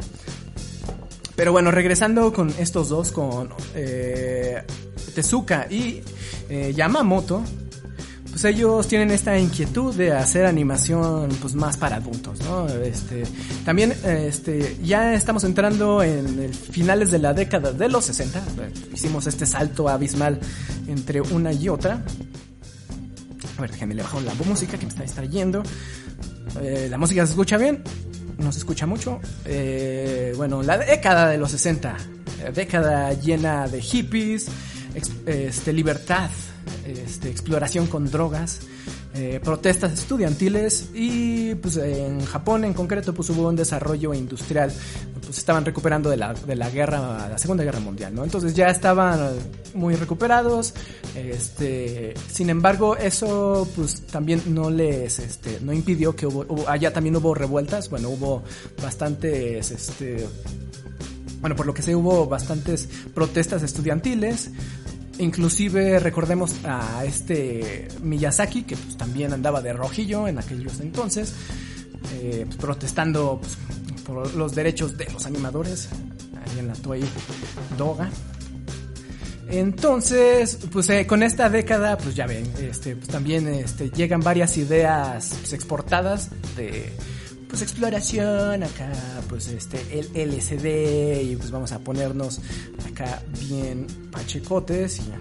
[1.36, 4.60] Pero bueno, regresando con estos dos, con eh,
[5.14, 6.02] Tezuka y
[6.48, 7.44] eh, Yamamoto,
[8.40, 12.68] pues ellos tienen esta inquietud de hacer animación pues más para adultos, ¿no?
[12.68, 13.24] Este,
[13.64, 18.72] también este, ya estamos entrando en el finales de la década de los 60, eh,
[18.94, 20.38] hicimos este salto abismal
[20.86, 22.04] entre una y otra.
[23.56, 25.64] A ver, déjenme le bajo la música que me está distrayendo.
[26.62, 27.82] Eh, la música se escucha bien,
[28.38, 29.18] no se escucha mucho.
[29.46, 31.96] Eh, bueno, la década de los 60,
[32.44, 34.46] eh, década llena de hippies,
[35.26, 36.30] este, libertad,
[36.92, 38.60] este, exploración con drogas,
[39.14, 44.72] eh, protestas estudiantiles y pues en Japón en concreto pues hubo un desarrollo industrial,
[45.24, 48.24] pues estaban recuperando de la, de la guerra, la segunda guerra mundial, ¿no?
[48.24, 49.30] Entonces ya estaban
[49.74, 50.74] muy recuperados,
[51.16, 56.92] este, sin embargo eso pues también no les, este, no impidió que hubo, hubo- allá
[56.92, 58.42] también hubo revueltas, bueno hubo
[58.82, 60.26] bastantes, este,
[61.40, 64.50] bueno, por lo que sé hubo bastantes protestas estudiantiles.
[65.18, 71.34] Inclusive recordemos a este Miyazaki, que pues, también andaba de rojillo en aquellos entonces,
[72.14, 73.56] eh, pues, protestando pues,
[74.04, 75.88] por los derechos de los animadores,
[76.34, 77.04] ahí en la Toei
[77.76, 78.08] Doga.
[79.50, 84.56] Entonces, pues eh, con esta década, pues ya ven, este, pues también este, llegan varias
[84.58, 86.92] ideas exportadas de
[87.48, 88.92] pues exploración acá,
[89.28, 92.40] pues este el LCD y pues vamos a ponernos
[92.90, 95.12] acá bien pachecotes y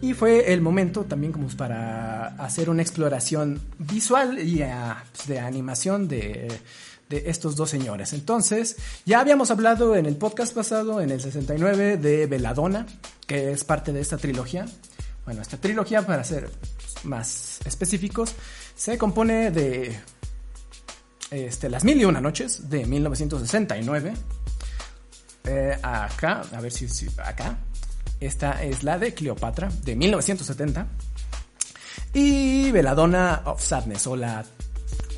[0.00, 5.40] y fue el momento también como para hacer una exploración visual y ah, pues, de
[5.40, 6.48] animación de
[7.08, 8.12] de estos dos señores.
[8.12, 12.86] Entonces, ya habíamos hablado en el podcast pasado, en el 69, de Veladona,
[13.26, 14.66] que es parte de esta trilogía.
[15.24, 16.50] Bueno, esta trilogía, para ser
[17.04, 18.34] más específicos,
[18.78, 19.98] se compone de
[21.32, 24.14] este, Las Mil y Una Noches, de 1969.
[25.44, 26.86] Eh, acá, a ver si,
[27.18, 27.58] acá.
[28.20, 30.86] Esta es la de Cleopatra, de 1970.
[32.14, 34.44] Y Veladona of Sadness, o la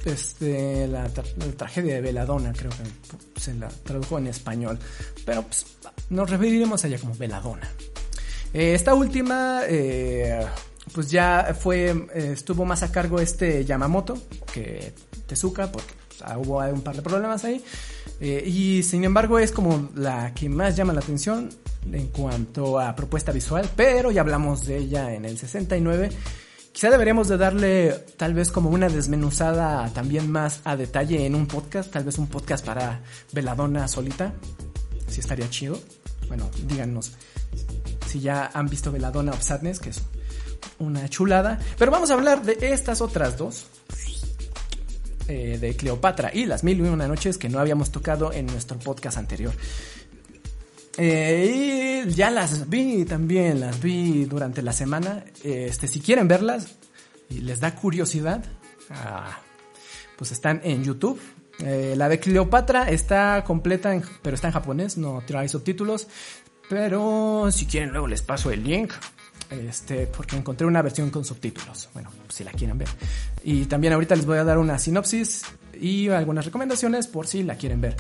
[0.07, 4.79] este, la, la, tragedia de Veladona, creo que se la tradujo en español,
[5.27, 5.67] pero pues,
[6.09, 7.69] nos referiremos a ella como Veladona.
[8.55, 10.47] Eh, esta última, eh,
[10.93, 14.19] pues ya fue, eh, estuvo más a cargo este Yamamoto
[14.53, 14.93] que
[15.27, 15.95] Tezuka, porque
[16.37, 17.65] hubo un par de problemas ahí,
[18.21, 21.51] eh, y sin embargo es como la que más llama la atención
[21.91, 26.11] en cuanto a propuesta visual, pero ya hablamos de ella en el 69
[26.73, 31.47] Quizá deberíamos de darle tal vez como una desmenuzada también más a detalle en un
[31.47, 34.33] podcast, tal vez un podcast para Veladona solita.
[35.09, 35.79] Si estaría chido.
[36.29, 37.13] Bueno, díganos
[38.07, 40.01] si ya han visto Veladona of Sadness, que es
[40.79, 41.59] una chulada.
[41.79, 43.67] Pero vamos a hablar de estas otras dos.
[45.29, 48.81] Eh, de Cleopatra y las mil y una noches que no habíamos tocado en nuestro
[48.81, 49.53] podcast anterior.
[50.97, 55.25] Eh, y ya las vi también, las vi durante la semana.
[55.45, 56.75] Este, si quieren verlas
[57.29, 58.45] y les da curiosidad,
[58.91, 59.39] ah,
[60.17, 61.21] pues están en YouTube.
[61.61, 66.09] Eh, la de Cleopatra está completa, pero está en japonés, no trae subtítulos.
[66.69, 68.93] Pero si quieren luego les paso el link.
[69.51, 71.89] Este, porque encontré una versión con subtítulos.
[71.93, 72.89] Bueno, si la quieren ver.
[73.43, 75.43] Y también ahorita les voy a dar una sinopsis
[75.81, 77.97] y algunas recomendaciones por si la quieren ver.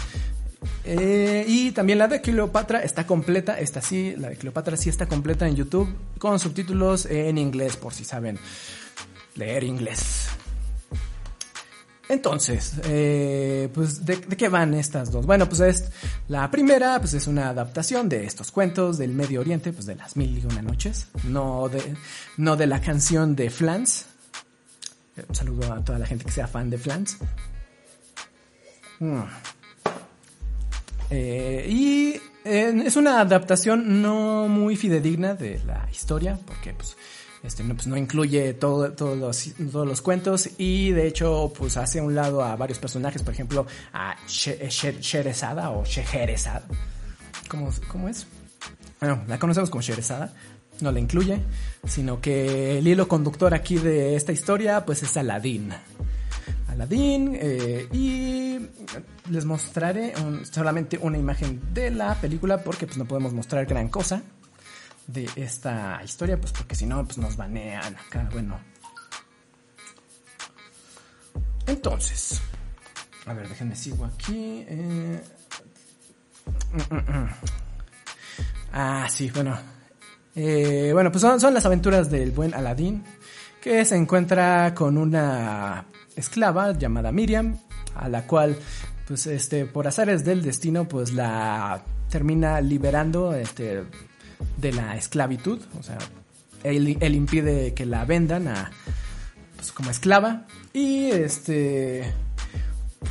[0.84, 5.06] Eh, y también la de Cleopatra está completa, esta sí, la de Cleopatra sí está
[5.06, 8.38] completa en YouTube con subtítulos en inglés por si saben
[9.34, 10.28] leer inglés.
[12.10, 15.26] Entonces, eh, pues, ¿de, ¿de, qué van estas dos?
[15.26, 15.92] Bueno, pues es,
[16.26, 20.16] la primera, pues es una adaptación de estos cuentos del Medio Oriente, pues de las
[20.16, 21.94] mil y una noches, no de,
[22.36, 24.06] no de la canción de Flans.
[25.28, 27.16] Un saludo a toda la gente que sea fan de Flans.
[28.98, 29.20] Mm.
[31.10, 36.96] Eh, y es una adaptación no muy fidedigna de la historia, porque pues,
[37.42, 42.02] este, no, pues, no incluye todo, todos, los, cuentos y de hecho pues hace a
[42.02, 46.64] un lado a varios personajes, por ejemplo a Sherezada o Scheherazada.
[47.48, 48.26] ¿Cómo, ¿Cómo es?
[49.00, 50.32] Bueno, la conocemos como Sherezada,
[50.80, 51.40] no la incluye,
[51.86, 55.72] sino que el hilo conductor aquí de esta historia pues es Aladín.
[56.68, 58.58] Aladdin eh, y
[59.30, 60.12] les mostraré
[60.50, 64.22] solamente una imagen de la película porque pues no podemos mostrar gran cosa
[65.12, 68.58] de esta historia pues porque si no pues nos banean acá bueno
[71.66, 72.40] entonces
[73.26, 75.22] a ver déjenme sigo aquí eh,
[76.72, 77.28] mm, mm, mm.
[78.72, 79.58] ah sí bueno
[80.34, 83.04] eh, bueno pues son, son las aventuras del buen Aladdin
[83.60, 85.84] que se encuentra con una
[86.16, 87.58] esclava llamada Miriam,
[87.94, 88.56] a la cual,
[89.06, 93.84] pues, este, por azares del destino, pues la termina liberando, este,
[94.56, 95.98] de la esclavitud, o sea,
[96.62, 98.70] él, impide que la vendan a,
[99.56, 102.12] pues, como esclava, y este,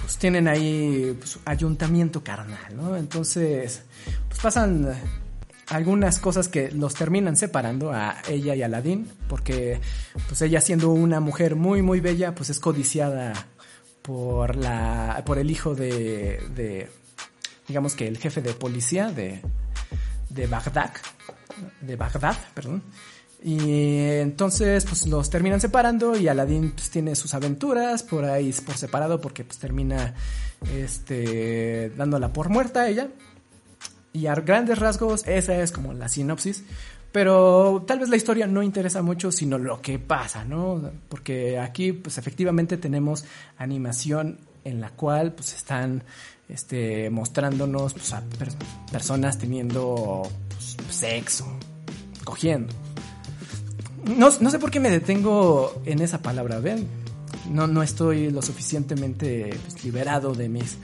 [0.01, 2.95] pues tienen ahí pues, ayuntamiento carnal, ¿no?
[2.95, 3.83] Entonces,
[4.27, 4.87] pues pasan
[5.67, 9.79] algunas cosas que los terminan separando a ella y a Aladdin, porque
[10.27, 13.33] pues ella siendo una mujer muy muy bella, pues es codiciada
[14.01, 16.89] por la por el hijo de, de
[17.67, 19.41] digamos que el jefe de policía de
[20.29, 20.91] de Bagdad,
[21.81, 22.83] de Bagdad, perdón.
[23.41, 28.75] Y entonces pues los terminan separando y Aladdin pues tiene sus aventuras por ahí por
[28.75, 30.13] separado porque pues termina
[30.75, 33.07] este dándola por muerta a ella
[34.11, 36.63] y a grandes rasgos, esa es como la sinopsis.
[37.11, 40.91] Pero tal vez la historia no interesa mucho, sino lo que pasa, ¿no?
[41.09, 43.25] Porque aquí, pues efectivamente tenemos
[43.57, 46.03] animación en la cual, pues están
[46.49, 48.49] este, mostrándonos pues, a per
[48.91, 51.47] personas teniendo pues, sexo,
[52.25, 52.73] cogiendo.
[54.17, 56.87] No, no, sé por qué me detengo en esa palabra, ¿ven?
[57.49, 60.77] No, no estoy lo suficientemente pues, liberado de mis.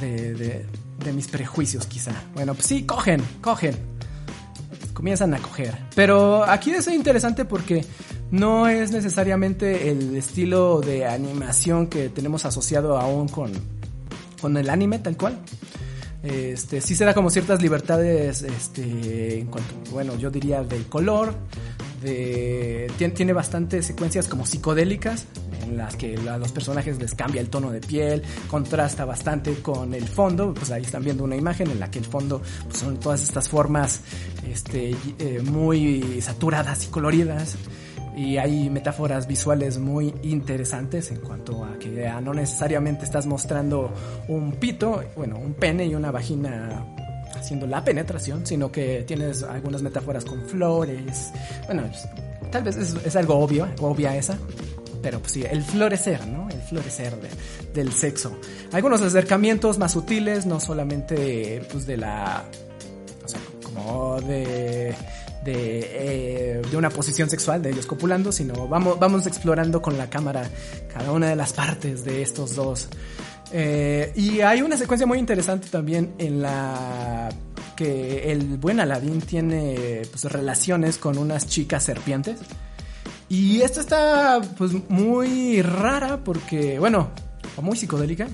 [0.00, 0.66] de, de
[1.04, 2.12] de mis prejuicios quizá.
[2.34, 3.76] Bueno, pues sí, cogen, cogen.
[4.92, 5.76] comienzan a coger.
[5.94, 7.84] Pero aquí es interesante porque
[8.30, 13.52] no es necesariamente el estilo de animación que tenemos asociado aún con,
[14.40, 15.38] con el anime tal cual.
[16.22, 21.34] Este, sí se da como ciertas libertades, este, en cuanto, bueno, yo diría del color,
[22.02, 25.26] de, tiene, tiene bastantes secuencias como psicodélicas,
[25.62, 29.94] en las que a los personajes les cambia el tono de piel, contrasta bastante con
[29.94, 32.98] el fondo, pues ahí están viendo una imagen en la que el fondo pues, son
[32.98, 34.00] todas estas formas,
[34.46, 37.56] este, eh, muy saturadas y coloridas
[38.20, 43.90] y hay metáforas visuales muy interesantes en cuanto a que ah, no necesariamente estás mostrando
[44.28, 46.84] un pito, bueno, un pene y una vagina
[47.34, 51.32] haciendo la penetración, sino que tienes algunas metáforas con flores.
[51.64, 51.84] Bueno,
[52.52, 54.36] tal vez es, algo obvio, obvia esa.
[55.02, 56.46] Pero pues sí, el florecer, ¿no?
[56.50, 57.30] El florecer de-
[57.72, 58.36] del sexo.
[58.72, 62.44] Algunos acercamientos más sutiles, no solamente pues de la
[63.24, 64.94] o sea, como de
[65.44, 70.10] de, eh, de una posición sexual de ellos copulando, sino vamos, vamos explorando con la
[70.10, 70.48] cámara
[70.92, 72.88] cada una de las partes de estos dos.
[73.52, 77.28] Eh, y hay una secuencia muy interesante también en la
[77.74, 82.40] que el buen Aladdin tiene pues, relaciones con unas chicas serpientes.
[83.28, 87.10] Y esta está pues muy rara porque, bueno,
[87.56, 88.28] o muy psicodélica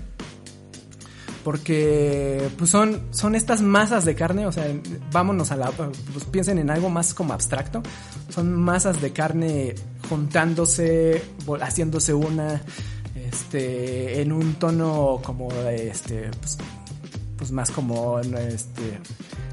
[1.46, 4.66] porque pues son, son estas masas de carne, o sea,
[5.12, 7.84] vámonos a la, pues piensen en algo más como abstracto,
[8.30, 9.76] son masas de carne
[10.08, 11.22] juntándose,
[11.60, 12.60] haciéndose una,
[13.14, 16.58] este, en un tono como, este, pues,
[17.38, 18.98] pues más como, este,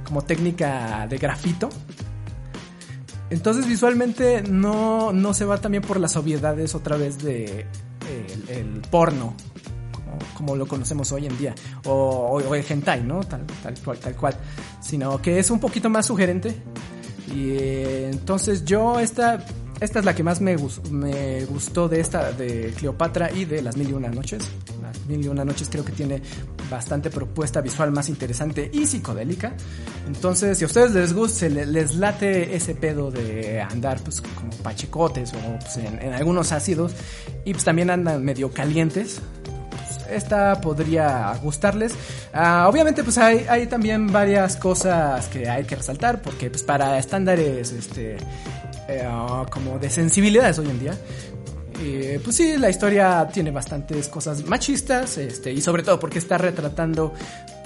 [0.03, 1.69] como técnica de grafito.
[3.29, 7.67] Entonces visualmente no, no se va también por las obviedades otra vez de
[8.49, 9.35] el porno,
[10.43, 13.21] como, lo conocemos hoy en día, o, o- o el hentai, ¿no?
[13.21, 14.35] Tal, tal cual, tal cual,
[14.81, 16.53] sino que es un poquito más sugerente.
[17.33, 19.45] Y eh, entonces yo esta,
[19.79, 20.55] esta es la que más me,
[20.91, 24.43] me gustó de esta, de Cleopatra y de Las Mil y Una Noches.
[24.81, 26.21] Las Mil y Una Noches creo que tiene
[26.69, 29.53] bastante propuesta visual más interesante y psicodélica.
[30.05, 35.33] Entonces, si a ustedes les gusta, les late ese pedo de andar pues como pachecotes
[35.33, 36.91] o pues, en, en algunos ácidos
[37.45, 39.21] y pues también andan medio calientes,
[40.09, 41.93] esta podría gustarles.
[42.33, 47.71] Ah, obviamente, pues hay, también varias cosas que hay que resaltar, porque pues para estándares
[47.71, 48.17] este,
[48.87, 50.97] eh, ah, como de sensibilidades hoy en día,
[51.81, 56.37] eh, pues sí, la historia tiene bastantes cosas machistas, este, y sobre todo porque está
[56.37, 57.13] retratando,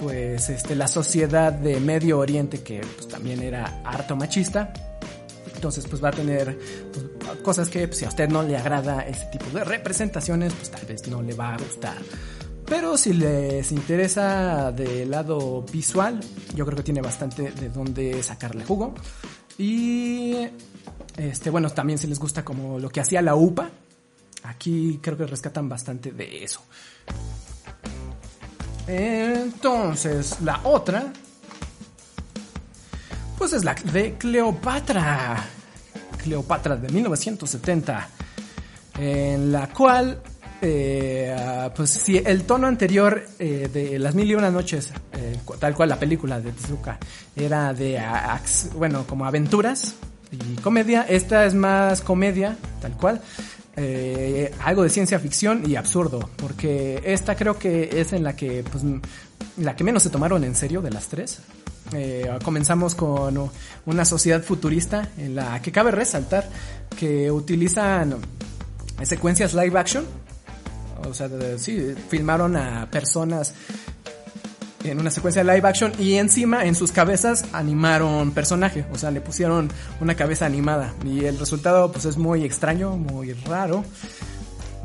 [0.00, 4.72] pues, este, la sociedad de Medio Oriente que, pues, también era harto machista.
[5.54, 6.56] Entonces, pues va a tener
[6.92, 7.04] pues,
[7.42, 10.86] cosas que pues, si a usted no le agrada este tipo de representaciones, pues tal
[10.86, 11.96] vez no le va a gustar.
[12.66, 16.20] Pero si les interesa del lado visual,
[16.54, 18.94] yo creo que tiene bastante de dónde sacarle jugo.
[19.56, 20.36] Y
[21.16, 23.70] este, bueno, también si les gusta como lo que hacía la UPA,
[24.44, 26.60] aquí creo que rescatan bastante de eso.
[28.86, 31.12] Entonces, la otra,
[33.36, 35.57] pues es la de Cleopatra.
[36.18, 38.08] Cleopatra de 1970.
[38.98, 40.20] En la cual,
[40.60, 45.74] eh, pues si el tono anterior eh, de Las Mil y Una Noches, eh, tal
[45.74, 46.98] cual la película de Tezuka,
[47.36, 48.00] era de,
[48.74, 49.94] bueno, como aventuras
[50.32, 53.20] y comedia, esta es más comedia, tal cual.
[54.64, 58.82] algo de ciencia ficción y absurdo, porque esta creo que es en la que, pues,
[59.56, 61.38] la que menos se tomaron en serio de las tres.
[61.92, 63.50] Eh, comenzamos con
[63.86, 66.48] una sociedad futurista en la que cabe resaltar
[66.98, 68.16] que utilizan
[69.02, 70.04] secuencias live action.
[71.08, 71.28] O sea,
[71.58, 73.54] sí, filmaron a personas
[74.84, 79.10] en una secuencia de live action y encima en sus cabezas animaron personaje, o sea,
[79.10, 79.70] le pusieron
[80.00, 83.84] una cabeza animada y el resultado pues es muy extraño, muy raro.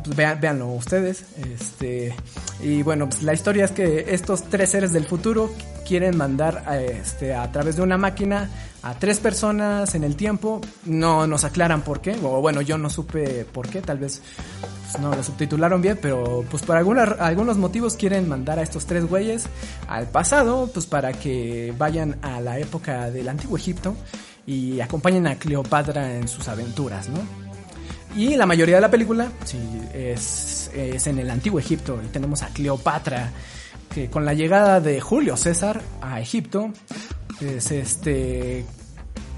[0.03, 1.25] Pues, vean, véanlo ustedes.
[1.37, 2.13] Este,
[2.61, 5.51] y bueno, pues la historia es que estos tres seres del futuro
[5.87, 8.49] quieren mandar a, este, a través de una máquina
[8.83, 10.61] a tres personas en el tiempo.
[10.85, 14.21] No nos aclaran por qué, o bueno, yo no supe por qué, tal vez
[14.91, 18.85] pues, no lo subtitularon bien, pero pues por alguna- algunos motivos quieren mandar a estos
[18.85, 19.45] tres güeyes
[19.87, 23.95] al pasado, pues para que vayan a la época del antiguo Egipto
[24.45, 27.19] y acompañen a Cleopatra en sus aventuras, ¿no?
[28.15, 29.31] Y la mayoría de la película
[29.93, 31.99] es, en el antiguo Egipto.
[32.11, 33.31] Tenemos a Cleopatra,
[33.93, 36.71] que con la llegada de Julio César a Egipto,
[37.41, 38.65] este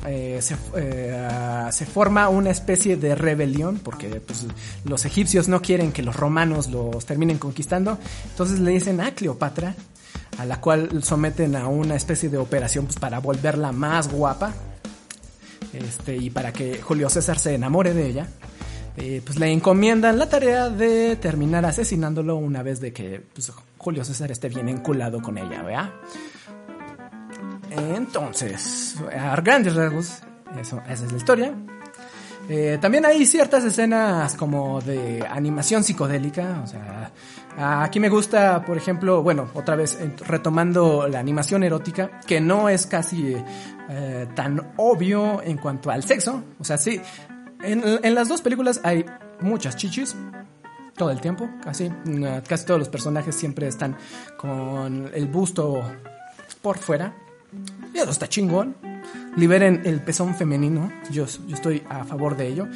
[0.08, 4.46] eh, se, eh, se forma una especie de rebelión porque pues,
[4.84, 7.98] los egipcios no quieren que los romanos los terminen conquistando.
[8.30, 9.74] Entonces le dicen a Cleopatra,
[10.38, 14.54] a la cual someten a una especie de operación pues, para volverla más guapa
[15.74, 18.28] este, y para que Julio César se enamore de ella,
[18.98, 24.06] eh, pues le encomiendan la tarea de terminar asesinándolo una vez de que pues, Julio
[24.06, 25.94] César esté bien enculado con ella, ¿vea?
[27.72, 30.22] Entonces, a grandes rasgos,
[30.58, 31.54] esa es la historia.
[32.48, 37.12] Eh, también hay ciertas escenas como de animación psicodélica, o sea,
[37.84, 42.70] aquí me gusta, por ejemplo, bueno, otra vez eh, retomando la animación erótica, que no
[42.70, 43.36] es casi
[44.34, 47.00] tan obvio en cuanto al sexo, o sea, sí,
[47.66, 49.06] en, las dos películas hay
[49.42, 50.16] muchas chichis,
[50.96, 51.92] todo el tiempo, casi,
[52.48, 53.98] casi todos los personajes siempre están
[54.38, 55.84] con el busto
[56.62, 57.14] por fuera,
[57.94, 58.76] y eso está chingón
[59.36, 60.92] liberen el pezón femenino.
[61.12, 62.68] Yo, yo estoy a favor de ello.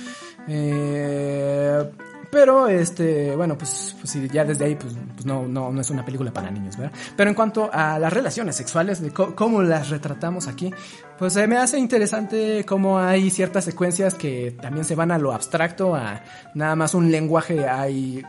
[0.47, 1.83] Eh,
[2.31, 6.05] pero, este, bueno, pues, pues ya desde ahí, pues, pues no, no, no, es una
[6.05, 6.93] película para niños, ¿verdad?
[7.15, 10.73] Pero en cuanto a las relaciones sexuales, de cómo las retratamos aquí,
[11.17, 15.95] pues me hace interesante cómo hay ciertas secuencias que también se van a lo abstracto,
[15.95, 16.21] a
[16.53, 18.23] nada más un lenguaje hay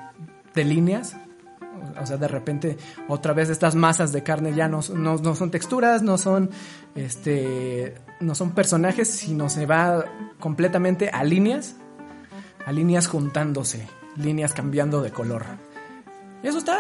[0.55, 1.17] de líneas,
[2.01, 2.77] o sea, de repente,
[3.09, 6.51] otra vez estas masas de carne ya no, no, son texturas, no son,
[6.95, 10.05] este, no son personajes, sino se va
[10.39, 11.77] completamente a líneas,
[12.67, 13.87] a líneas juntándose,
[14.17, 15.45] líneas cambiando de color.
[16.43, 16.79] Eso está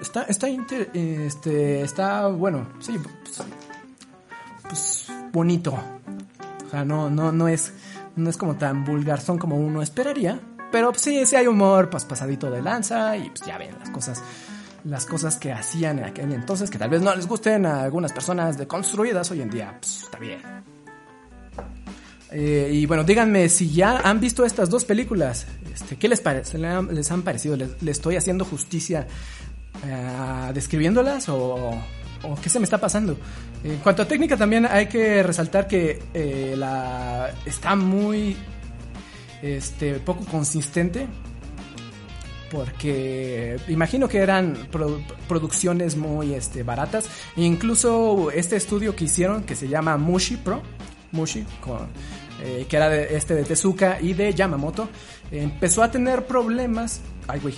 [0.00, 0.48] está, está,
[0.94, 3.42] este, está bueno, sí, pues,
[4.62, 5.74] pues, bonito.
[6.66, 7.72] O sea, no, no, no es,
[8.16, 10.40] no es como tan vulgar, son como uno esperaría
[10.72, 13.90] pero pues, sí, sí hay humor, pues pasadito de lanza y pues ya ven las
[13.90, 14.20] cosas
[14.84, 18.12] las cosas que hacían en aquel entonces que tal vez no les gusten a algunas
[18.12, 20.40] personas deconstruidas hoy en día, pues está bien.
[22.32, 26.58] Eh, y bueno, díganme si ya han visto estas dos películas, este, ¿qué les parece?
[26.58, 27.56] ¿Les han parecido?
[27.56, 29.06] ¿Les, estoy haciendo justicia
[29.84, 31.78] eh, describiéndolas o,
[32.42, 33.18] qué se me está pasando?
[33.62, 38.36] En cuanto a técnica también hay que resaltar que eh, la, está muy
[39.42, 41.06] este, poco consistente.
[42.50, 44.68] Porque imagino que eran
[45.26, 47.08] producciones muy este, baratas.
[47.34, 50.60] E incluso este estudio que hicieron, que se llama Mushi Pro,
[51.12, 51.44] Mushi,
[52.40, 54.88] eh, que era de, este de Tezuka y de Yamamoto,
[55.30, 57.00] empezó a tener problemas.
[57.28, 57.54] Ay, güey.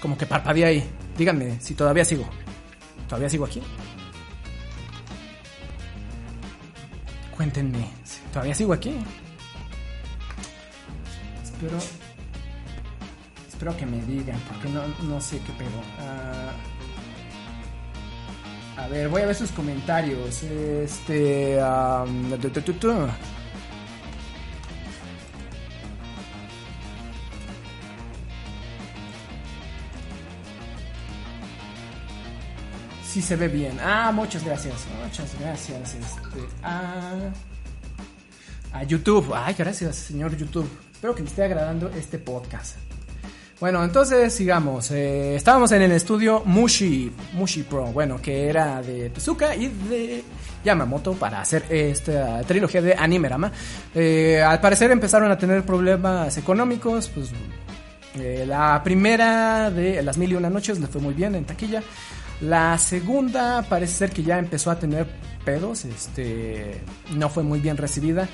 [0.00, 0.90] Como que parpadeé ahí.
[1.16, 2.28] Díganme si todavía sigo.
[3.08, 3.62] ¿Todavía sigo aquí?
[7.36, 7.90] Cuéntenme.
[8.32, 8.94] ¿Todavía sigo aquí?
[11.42, 11.78] Espero.
[13.48, 15.82] Espero que me digan, porque no, no sé qué pedo.
[16.00, 16.52] Ah,
[18.76, 20.42] a ver, voy a ver sus comentarios.
[20.44, 21.58] Este.
[21.60, 22.30] Um,
[33.22, 33.78] se ve bien.
[33.82, 34.86] Ah, muchas gracias.
[35.02, 35.94] Muchas gracias.
[35.94, 37.14] Este, a,
[38.72, 39.32] a YouTube.
[39.34, 40.68] Ay, gracias, señor YouTube.
[40.92, 42.76] Espero que les esté agradando este podcast.
[43.60, 44.92] Bueno, entonces sigamos.
[44.92, 50.22] Eh, estábamos en el estudio Mushi, Mushi Pro, bueno, que era de Tezuka y de
[50.64, 53.50] Yamamoto para hacer esta trilogía de Animerama.
[53.96, 57.30] Eh, al parecer empezaron a tener problemas económicos, pues
[58.20, 61.82] eh, la primera de Las Mil y Una Noches le fue muy bien en taquilla.
[62.40, 65.06] La segunda parece ser que ya empezó a tener
[65.44, 66.80] pedos, este,
[67.16, 68.28] no fue muy bien recibida.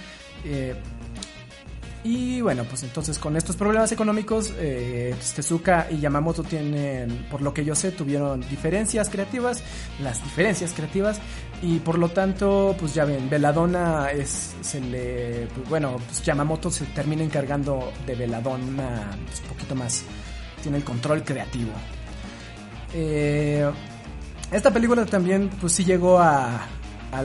[2.04, 7.54] Y bueno, pues entonces con estos problemas económicos, eh, Tezuka y Yamamoto tienen, por lo
[7.54, 9.62] que yo sé, tuvieron diferencias creativas,
[10.02, 11.18] las diferencias creativas,
[11.62, 16.70] y por lo tanto, pues ya ven, Veladona es, se le, pues bueno, pues Yamamoto
[16.70, 20.02] se termina encargando de Veladona pues, un poquito más,
[20.62, 21.72] tiene el control creativo.
[22.92, 23.66] Eh,
[24.50, 26.66] esta película también, pues sí llegó a,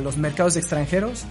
[0.03, 1.25] los mercados extranjeros.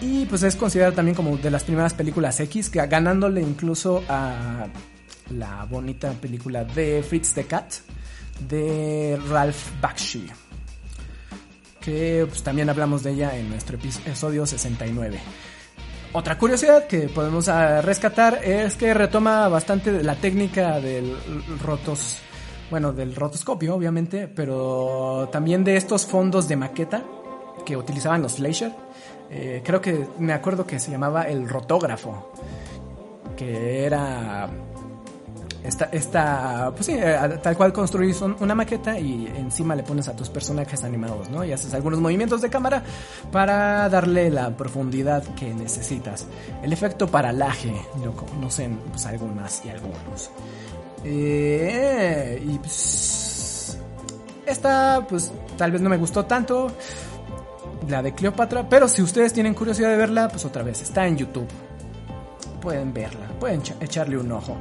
[0.00, 4.66] Y pues es considerada también como de las primeras películas X, ganándole incluso a
[5.30, 7.72] la bonita película de Fritz the Cat
[8.48, 10.26] de Ralph Bakshi.
[11.80, 15.20] Que pues, también hablamos de ella en nuestro episodio 69.
[16.14, 21.16] Otra curiosidad que podemos ah, rescatar es que retoma bastante la técnica del
[21.62, 22.18] rotos,
[22.72, 27.04] bueno, del rotoscopio, obviamente, pero también de estos fondos de maqueta
[27.64, 28.72] que utilizaban los Fleischer
[29.34, 32.32] eh, creo que me acuerdo que se llamaba el rotógrafo,
[33.34, 34.50] que era
[35.64, 40.14] esta, esta pues sí, eh, tal cual construís una maqueta y encima le pones a
[40.14, 41.44] tus personajes animados, ¿no?
[41.44, 42.82] Y haces algunos movimientos de cámara
[43.30, 46.26] para darle la profundidad que necesitas.
[46.62, 50.30] El efecto paralaje lo conocen pues algunas y algunos.
[51.04, 53.78] Eh, y pues
[54.46, 56.70] esta pues tal vez no me gustó tanto
[57.88, 61.16] la de Cleopatra, pero si ustedes tienen curiosidad de verla, pues otra vez, está en
[61.16, 61.48] YouTube.
[62.60, 64.56] Pueden verla, pueden echa- echarle un ojo.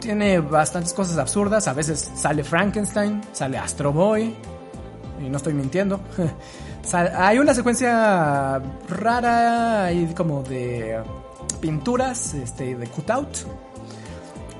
[0.00, 4.34] Tiene bastantes cosas absurdas, a veces sale Frankenstein, sale Astro Boy,
[5.24, 6.00] y no estoy mintiendo.
[7.16, 11.00] Hay una secuencia rara y como de
[11.60, 13.28] pinturas, este, de cutout.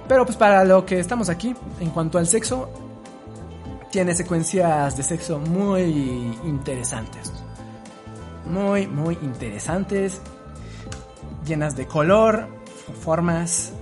[0.08, 2.68] Pero pues para lo que estamos aquí, en cuanto al sexo,
[3.90, 7.32] tiene secuencias de sexo muy interesantes.
[8.46, 10.20] Muy, muy interesantes.
[11.46, 12.48] Llenas de color,
[13.00, 13.72] formas.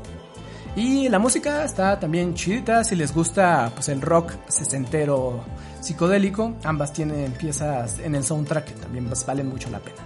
[0.77, 2.85] Y la música está también chidita.
[2.85, 5.45] Si les gusta pues el rock sesentero
[5.81, 10.03] psicodélico, ambas tienen piezas en el soundtrack que también valen mucho la pena.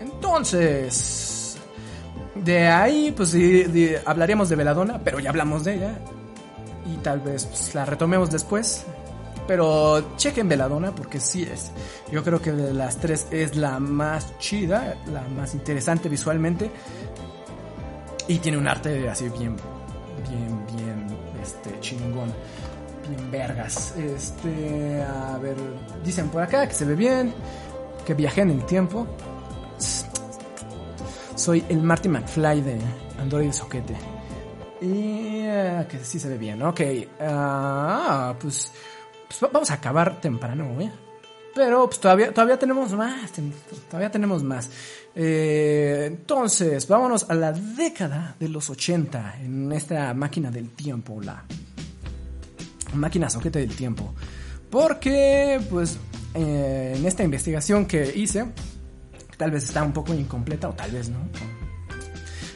[0.00, 1.41] Entonces,
[2.34, 5.98] de ahí pues de- hablaríamos de Veladona, pero ya hablamos de ella.
[6.92, 8.84] Y tal vez pues, la retomemos después.
[9.46, 11.72] Pero chequen Veladona porque sí es.
[12.10, 16.70] Yo creo que de las tres es la más chida, la más interesante visualmente.
[18.28, 19.56] Y tiene un arte así bien,
[20.28, 21.06] bien, bien,
[21.42, 22.32] este, chingón.
[23.08, 23.94] Bien vergas.
[23.96, 25.56] Este, a ver,
[26.04, 27.34] dicen por acá que se ve bien,
[28.06, 29.06] que viajé en el tiempo.
[31.42, 32.78] Soy el Marty McFly de
[33.20, 33.94] Android Soquete.
[34.80, 36.80] Y eh, que sí se ve bien, ok.
[37.20, 38.70] Ah, pues,
[39.26, 40.92] pues va- vamos a acabar temprano, ¿eh?
[41.52, 43.32] Pero pues todavía, todavía tenemos más,
[43.90, 44.70] todavía tenemos más.
[45.16, 51.44] Eh, entonces, vámonos a la década de los 80 en esta máquina del tiempo, la
[52.94, 54.14] máquina soquete del tiempo.
[54.70, 55.98] Porque, pues,
[56.34, 58.46] eh, en esta investigación que hice,
[59.42, 61.18] tal vez está un poco incompleta o tal vez no,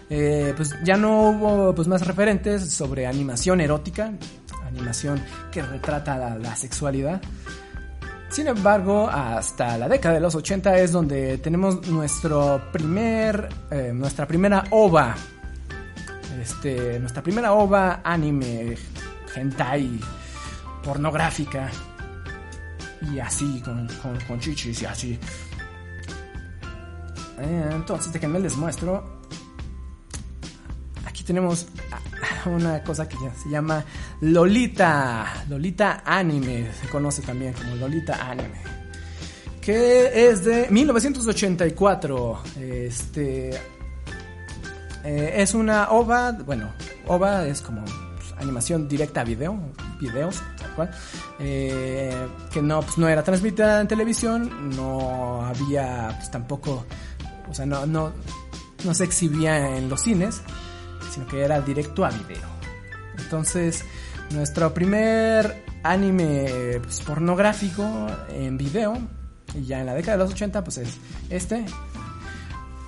[0.08, 4.12] eh, pues ya no hubo pues más referentes sobre animación erótica,
[4.64, 5.20] animación
[5.50, 7.20] que retrata la, sexualidad.
[8.28, 14.28] Sin embargo, hasta la década de los 80 es donde tenemos nuestro primer, eh, nuestra
[14.28, 15.16] primera ova,
[16.40, 18.76] este, nuestra primera ova anime,
[19.34, 19.98] hentai,
[20.84, 21.68] pornográfica
[23.12, 25.18] y así, con, con, con chichis y así.
[27.38, 29.16] Eh, entonces, déjenme les muestro
[31.16, 31.66] aquí tenemos
[32.46, 33.82] una cosa que se llama
[34.20, 35.44] Lolita.
[35.48, 36.70] Lolita Anime.
[36.78, 38.60] Se conoce también como Lolita Anime.
[39.62, 42.42] Que es de 1984.
[42.60, 43.50] Este.
[45.04, 46.32] eh, es una OVA.
[46.32, 46.70] Bueno,
[47.06, 49.58] OVA es como pues, animación directa a video.
[49.98, 50.90] Videos, tal cual.
[51.38, 52.14] eh,
[52.52, 54.76] que no, pues, no era transmitida en televisión.
[54.76, 56.84] No había pues, tampoco.
[57.48, 58.12] O sea, no, no,
[58.84, 60.42] no se exhibía en los cines
[61.16, 62.48] sino que era directo a video.
[63.18, 63.84] Entonces,
[64.30, 68.98] nuestro primer anime pues, pornográfico en video,
[69.66, 70.94] ya en la década de los 80, pues es
[71.30, 71.64] este.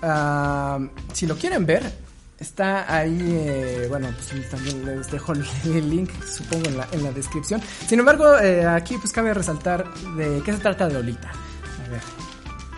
[0.03, 0.79] Ah,
[1.13, 1.91] si lo quieren ver,
[2.39, 5.33] está ahí, eh, bueno, pues también les dejo
[5.65, 7.63] el, link, supongo, en la, en la descripción.
[7.87, 11.31] Sin embargo, eh, aquí pues cabe resaltar de qué se trata Lolita.
[11.31, 12.03] A ver,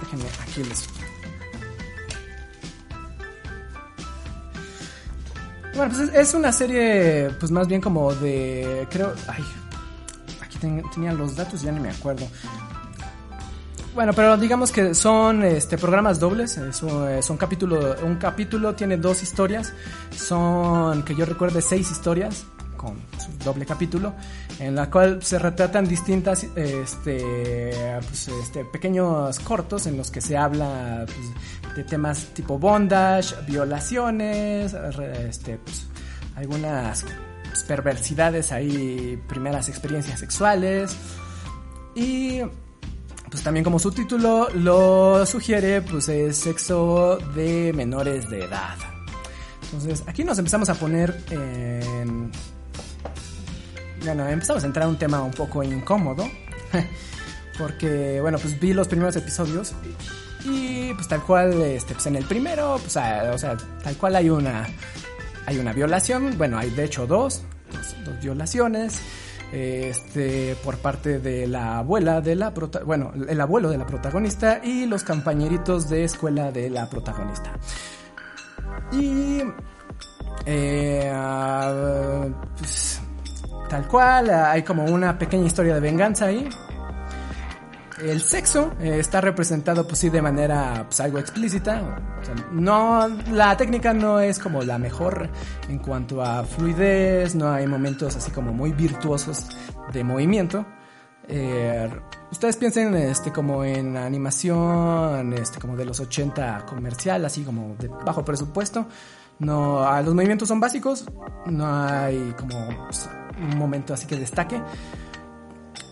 [0.00, 0.86] déjenme, aquí les
[5.80, 9.42] Bueno, pues es, una serie, pues más bien como de, creo, ay,
[10.42, 12.26] aquí ten- tenía los datos, ya ni me acuerdo.
[13.94, 18.98] Bueno, pero digamos que son este, programas dobles, eso, eh, son capítulo, un capítulo tiene
[18.98, 19.72] dos historias,
[20.14, 22.44] son, que yo recuerde, seis historias
[22.76, 24.12] con su doble capítulo,
[24.60, 27.72] en la cual se retratan distintas, este,
[28.06, 34.74] pues, este, pequeños cortos en los que se habla pues, de temas tipo bondage, violaciones,
[34.74, 35.86] este, pues,
[36.36, 37.06] algunas
[37.66, 40.96] perversidades ahí, primeras experiencias sexuales
[41.94, 42.40] y
[43.30, 48.76] pues también como su título lo sugiere, pues es sexo de menores de edad.
[49.64, 52.32] Entonces aquí nos empezamos a poner en...
[54.04, 56.28] Bueno, empezamos a entrar en un tema un poco incómodo.
[57.58, 59.74] Porque, bueno, pues vi los primeros episodios
[60.44, 64.16] y, pues tal cual, este, pues en el primero, pues, ah, o sea, tal cual
[64.16, 64.66] hay una,
[65.44, 66.38] hay una violación.
[66.38, 69.02] Bueno, hay de hecho dos, dos, dos violaciones
[69.52, 74.60] este por parte de la abuela de la prota bueno el abuelo de la protagonista
[74.62, 77.52] y los compañeritos de escuela de la protagonista
[78.92, 79.42] y
[80.46, 82.26] eh, ah,
[82.56, 82.99] pues,
[83.70, 86.46] tal cual ah, hay como una pequeña historia de venganza ahí.
[88.02, 92.00] El sexo eh, está representado pues sí de manera pues algo explícita.
[92.50, 95.28] No la técnica no es como la mejor
[95.68, 99.46] en cuanto a fluidez no hay momentos así como muy virtuosos
[99.92, 100.66] de movimiento.
[101.28, 101.88] Eh,
[102.32, 107.88] ustedes piensen este como en animación este como de los 80 comercial, así como de
[107.88, 108.86] bajo presupuesto.
[109.38, 111.06] No, a los movimientos son básicos,
[111.46, 112.54] no hay como
[112.86, 113.08] pues,
[113.40, 114.60] un momento así que destaque.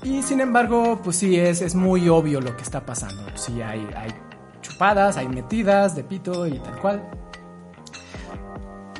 [0.02, 3.22] Y sin embargo, pues sí, es, es muy obvio lo que está pasando.
[3.34, 3.86] Sí, hay,
[4.60, 7.10] chupadas, hay metidas de pito y tal cual.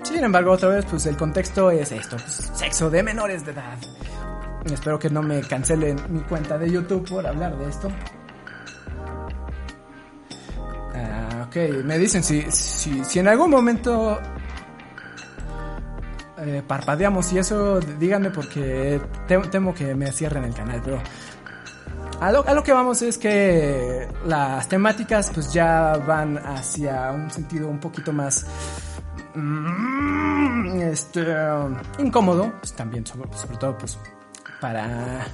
[0.03, 3.78] Sin embargo, otra vez, pues el contexto es esto, pues, sexo de menores de edad.
[4.64, 7.88] Espero que no me cancelen mi cuenta de YouTube por hablar de esto.
[10.94, 14.18] Ah, ok, me dicen si, si en algún momento
[16.41, 21.01] eh, parpadeamos y eso, díganme porque tem- temo que me cierren el canal, pero
[22.20, 27.78] a lo, que vamos es que las temáticas pues ya van hacia un sentido un
[27.78, 28.45] poquito más
[29.34, 31.24] mm, este
[31.99, 33.99] incómodo, pues, también sobre, sobre todo pues
[34.61, 35.26] para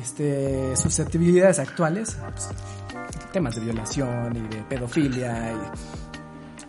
[0.00, 2.48] este susceptibilidades actuales, pues,
[3.32, 5.56] temas de violación y de pedofilia y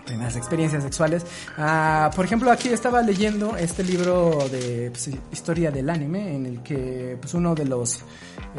[0.07, 1.25] primeras experiencias sexuales.
[1.57, 6.63] Ah, por ejemplo, aquí estaba leyendo este libro de pues, historia del anime, en el
[6.63, 7.99] que pues, uno de los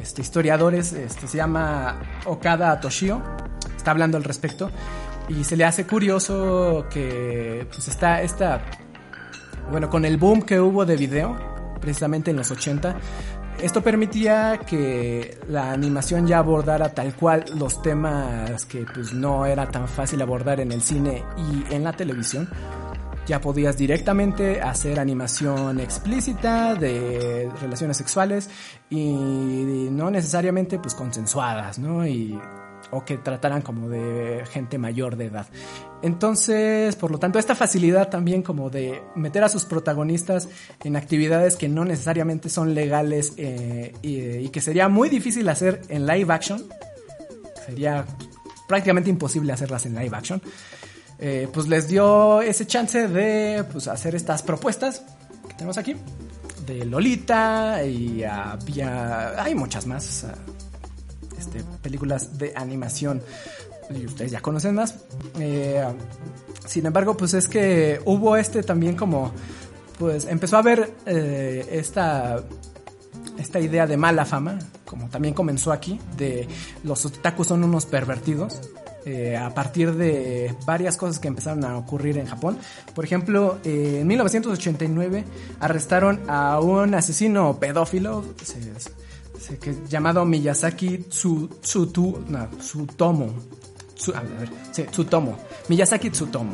[0.01, 3.21] este, historiadores este, se llama Okada Toshio,
[3.77, 4.71] está hablando al respecto,
[5.29, 8.63] y se le hace curioso que pues, está esta,
[9.71, 11.37] bueno, con el boom que hubo de video,
[11.81, 12.97] precisamente en los 80,
[13.61, 19.69] esto permitía que la animación ya abordara tal cual los temas que pues no era
[19.69, 22.49] tan fácil abordar en el cine y en la televisión.
[23.27, 28.49] Ya podías directamente hacer animación explícita de relaciones sexuales
[28.89, 32.07] y no necesariamente pues consensuadas, ¿no?
[32.07, 32.39] Y
[32.91, 35.47] o que trataran como de gente mayor de edad.
[36.03, 40.49] Entonces, por lo tanto, esta facilidad también como de meter a sus protagonistas
[40.85, 45.83] en actividades que no necesariamente son legales eh, y, y que sería muy difícil hacer
[45.89, 46.65] en live action,
[47.67, 48.05] sería
[48.69, 50.41] prácticamente imposible hacerlas en live action,
[51.19, 55.03] eh, pues les dio ese chance de pues, hacer estas propuestas
[55.49, 55.97] que tenemos aquí,
[56.67, 60.27] de Lolita y había, hay muchas más.
[61.83, 63.23] Películas de animación
[63.91, 64.97] y ustedes ya conocen más.
[65.39, 65.85] Eh,
[66.67, 69.33] sin embargo, pues es que hubo este también como,
[69.99, 72.43] pues empezó a haber eh, esta,
[73.39, 76.47] esta idea de mala fama, como también comenzó aquí, de
[76.85, 78.61] los otakus son unos pervertidos.
[79.07, 82.59] eh, a partir de varias cosas que empezaron a ocurrir en Japón.
[82.95, 85.25] Por ejemplo, eh, en 1989
[85.61, 88.25] arrestaron a un asesino pedófilo,
[89.57, 91.07] que- llamado Miyazaki
[92.29, 93.33] no, Tsutomo.
[93.97, 95.39] Tsu- a ver, sí, Tsutomo.
[95.69, 96.53] Miyazaki Tsutomo.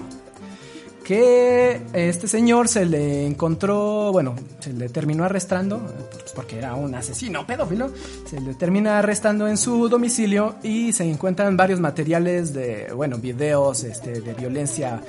[1.02, 5.78] Que este señor se le encontró, bueno, se le terminó arrestando,
[6.10, 7.90] pues porque era un asesino pedófilo,
[8.24, 13.84] se le termina arrestando en su domicilio y se encuentran varios materiales de, bueno, videos
[13.84, 15.02] este, de violencia,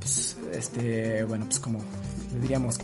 [0.00, 1.80] pues, este, bueno, pues como
[2.40, 2.78] diríamos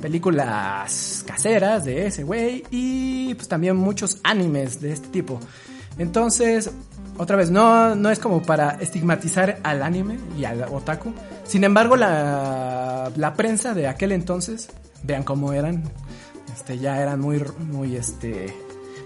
[0.00, 5.40] películas caseras de ese güey y pues también muchos animes de este tipo.
[5.98, 6.70] Entonces,
[7.16, 11.12] otra vez, no, no es como para estigmatizar al anime y al otaku.
[11.44, 14.68] Sin embargo, la, la prensa de aquel entonces,
[15.02, 15.82] vean cómo eran,
[16.54, 18.54] este, ya eran muy, muy, este,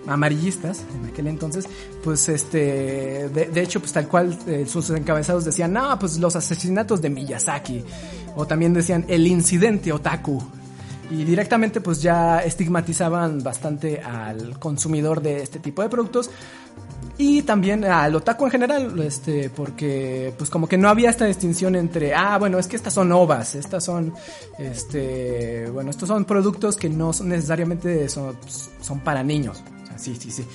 [0.07, 1.67] amarillistas en aquel entonces,
[2.05, 6.37] pues este, de, de hecho, pues tal cual eh, sus encabezados decían, no, pues los
[6.37, 7.83] asesinatos de Miyazaki,
[8.37, 10.43] o también decían el incidente otaku,
[11.13, 16.31] y directamente pues ya estigmatizaban bastante al consumidor de este tipo de productos
[17.19, 21.77] y también al otaku en general, este, porque pues como que no había esta distinción
[21.77, 24.15] entre, ah, bueno, es que estas son ovas, estas son,
[24.59, 28.35] este, bueno, estos son productos que no son necesariamente son,
[28.81, 30.47] son para niños, o sea, sí, sí, sí.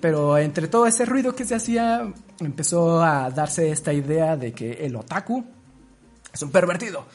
[0.00, 4.72] Pero entre todo ese ruido que se hacía, empezó a darse esta idea de que
[4.84, 5.44] el otaku
[6.34, 7.06] es un pervertido.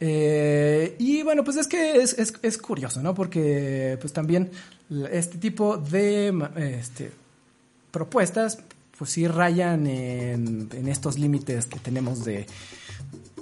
[0.00, 3.14] Eh, y bueno, pues es que es, es, curioso, ¿no?
[3.14, 4.50] Porque pues también
[5.10, 7.10] este tipo de este,
[7.90, 8.58] propuestas
[8.96, 12.46] pues sí rayan en, en estos límites que tenemos de,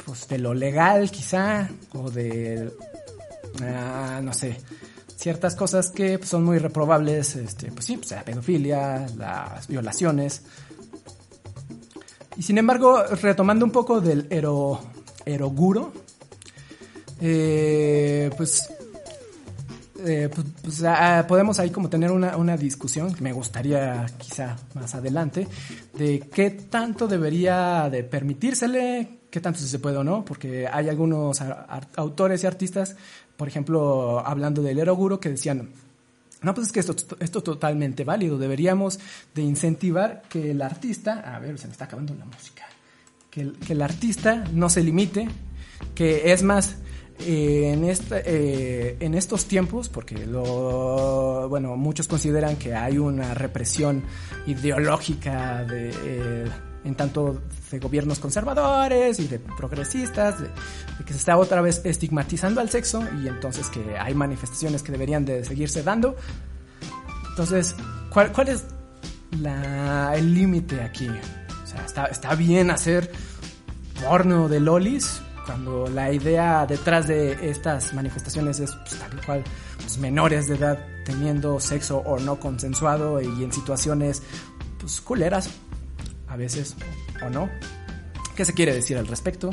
[0.05, 2.71] pues, de lo legal quizá o de,
[3.63, 4.59] ah, no sé,
[5.17, 10.43] ciertas cosas que pues, son muy reprobables, este, pues sí, pues la pedofilia, las violaciones.
[12.37, 14.81] Y sin embargo, retomando un poco del ero,
[15.25, 15.93] eroguro,
[17.21, 18.69] eh, pues,
[20.05, 24.57] eh, pues, pues ah, podemos ahí como tener una, una, discusión que me gustaría quizá
[24.75, 25.49] más adelante
[25.95, 31.41] de qué tanto debería de permitírsele, qué tanto se puede o no, porque hay algunos
[31.97, 32.97] autores y artistas,
[33.37, 35.71] por ejemplo, hablando del eroguro, que decían,
[36.43, 38.39] No, pues es que esto, esto es totalmente válido.
[38.39, 39.01] Deberíamos
[39.35, 42.67] de incentivar que el artista, a ver, se me está acabando la música,
[43.31, 45.29] que que el artista no se limite,
[45.95, 46.77] que es más,
[47.21, 53.33] eh, en, esta, eh, en estos tiempos, porque lo, bueno, muchos consideran que hay una
[53.33, 54.03] represión
[54.47, 56.45] ideológica de, eh,
[56.85, 57.41] en tanto
[57.71, 60.51] de gobiernos conservadores y de progresistas, de,
[61.07, 65.25] que se está otra vez estigmatizando al sexo y entonces que hay manifestaciones que deberían
[65.25, 66.17] de seguirse dando.
[67.31, 67.75] Entonces,
[68.11, 68.65] ¿cuál, cuál es
[69.41, 71.09] la, el límite aquí?
[71.09, 73.11] O sea, está, está bien hacer
[74.03, 79.45] porno de lolis, cuando la idea detrás de estas manifestaciones es pues, tal cual
[79.79, 84.23] pues, menores de edad teniendo sexo o no consensuado y en situaciones
[84.79, 85.49] pues culeras
[86.29, 86.75] a veces
[87.25, 87.49] o no.
[88.35, 89.51] Qué se quiere decir al respecto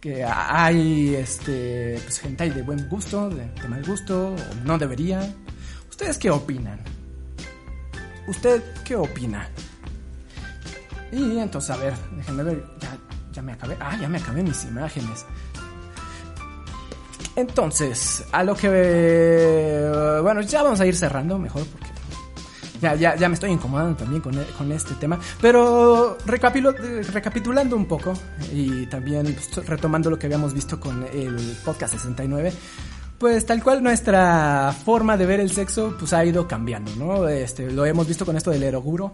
[0.00, 5.34] que hay este pues de buen gusto de, mal gusto o no debería.
[5.88, 6.78] Ustedes qué opinan
[8.28, 9.48] usted qué opina
[11.10, 12.64] y entonces a ver déjenme ver
[13.38, 13.76] ya me acabé.
[13.78, 15.24] Ah, ya me acabé mis imágenes.
[17.36, 20.18] Entonces, a lo que...
[20.22, 21.86] bueno, ya vamos a ir cerrando mejor porque
[22.80, 25.20] ya, ya, ya me estoy incomodando también con, con este tema.
[25.40, 28.12] Pero recapitulando un poco
[28.52, 32.52] y también pues, retomando lo que habíamos visto con el podcast 69.
[33.18, 37.28] Pues tal cual nuestra forma de ver el sexo pues ha ido cambiando, ¿no?
[37.28, 39.12] Este, lo hemos visto con esto del eroguro.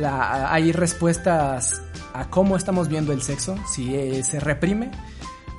[0.00, 1.82] Hay respuestas
[2.18, 4.90] a cómo estamos viendo el sexo, si eh, se reprime.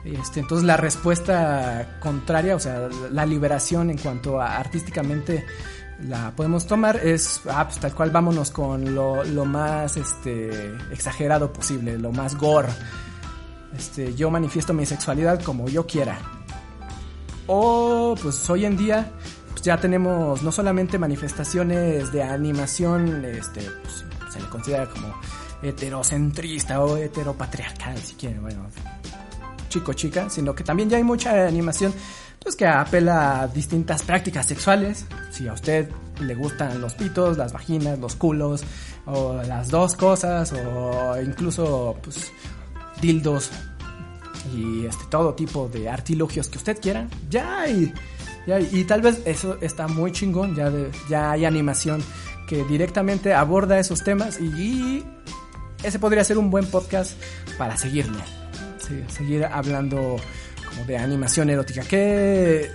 [0.04, 5.46] Este, entonces la respuesta contraria, o sea, la liberación en cuanto a artísticamente
[6.08, 11.98] la podemos tomar es, ah, pues tal cual vámonos con lo, más este, exagerado posible,
[11.98, 12.70] lo más gore.
[13.78, 16.18] Este, yo manifiesto mi sexualidad como yo quiera.
[17.48, 19.12] O pues hoy en día
[19.52, 25.14] pues, ya tenemos no solamente manifestaciones de animación, este, pues, se le considera como
[25.62, 28.68] heterocentrista o heteropatriarcal, si quieren, bueno,
[29.70, 31.94] chico chica, sino que también ya hay mucha animación
[32.40, 35.06] pues que apela a distintas prácticas sexuales.
[35.30, 35.90] Si a usted
[36.22, 38.64] le gustan los pitos, las vaginas, los culos,
[39.06, 42.32] o las dos cosas, o incluso pues
[43.02, 43.52] dildos
[44.56, 47.94] y este todo tipo de artilugios que usted quiera, ya hay,
[48.48, 50.72] ya y tal vez eso está muy chingón, ya
[51.10, 52.02] ya hay animación
[52.48, 55.04] que directamente aborda esos temas y
[55.84, 57.14] ese podría ser un buen podcast
[57.58, 58.20] para seguirle.
[58.80, 60.18] Sí, seguir hablando
[60.68, 61.82] como de animación erótica.
[61.82, 62.70] ¿Qué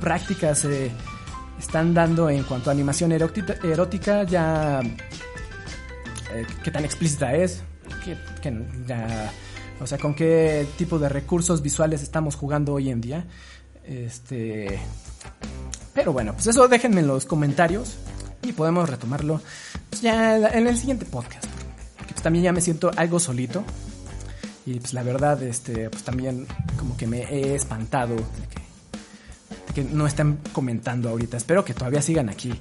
[0.00, 0.66] prácticas
[1.58, 4.24] están dando en cuanto a animación erótica?
[4.24, 4.80] ya,
[6.34, 7.62] eh, ¿Qué tan explícita es?
[8.04, 9.30] ¿Qué, qué ya,
[9.80, 13.24] o sea, ¿con qué tipo de recursos visuales estamos jugando hoy en día?
[13.84, 14.78] Este...
[15.94, 17.96] Pero bueno, pues eso déjenme en los comentarios
[18.42, 19.40] y podemos retomarlo
[19.90, 21.61] pues ya en el siguiente podcast.
[22.12, 23.64] Pues también ya me siento algo solito.
[24.64, 26.46] Y pues la verdad, este, pues también
[26.78, 28.22] como que me he espantado de
[29.74, 31.36] que, no están comentando ahorita.
[31.36, 32.52] Espero que todavía sigan aquí.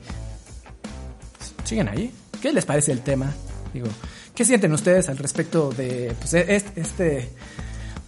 [1.66, 2.14] ¿Siguen ahí?
[2.42, 3.32] ¿Qué les parece el tema?
[3.74, 3.88] Digo,
[4.34, 7.30] ¿qué sienten ustedes al respecto de pues, este, este,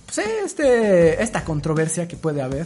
[0.05, 2.65] pues, este, esta controversia que puede haber?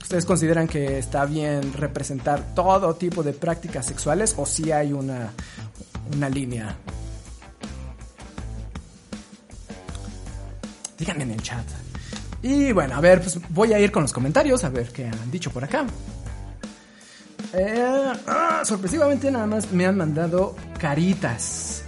[0.00, 5.32] ¿Ustedes consideran que está bien representar todo tipo de prácticas sexuales o si hay una,
[6.14, 6.76] una línea?
[10.98, 11.64] Díganme en el chat.
[12.42, 15.30] Y bueno, a ver, pues voy a ir con los comentarios, a ver qué han
[15.30, 15.86] dicho por acá.
[17.52, 21.82] Eh, ah, sorpresivamente nada más me han mandado caritas.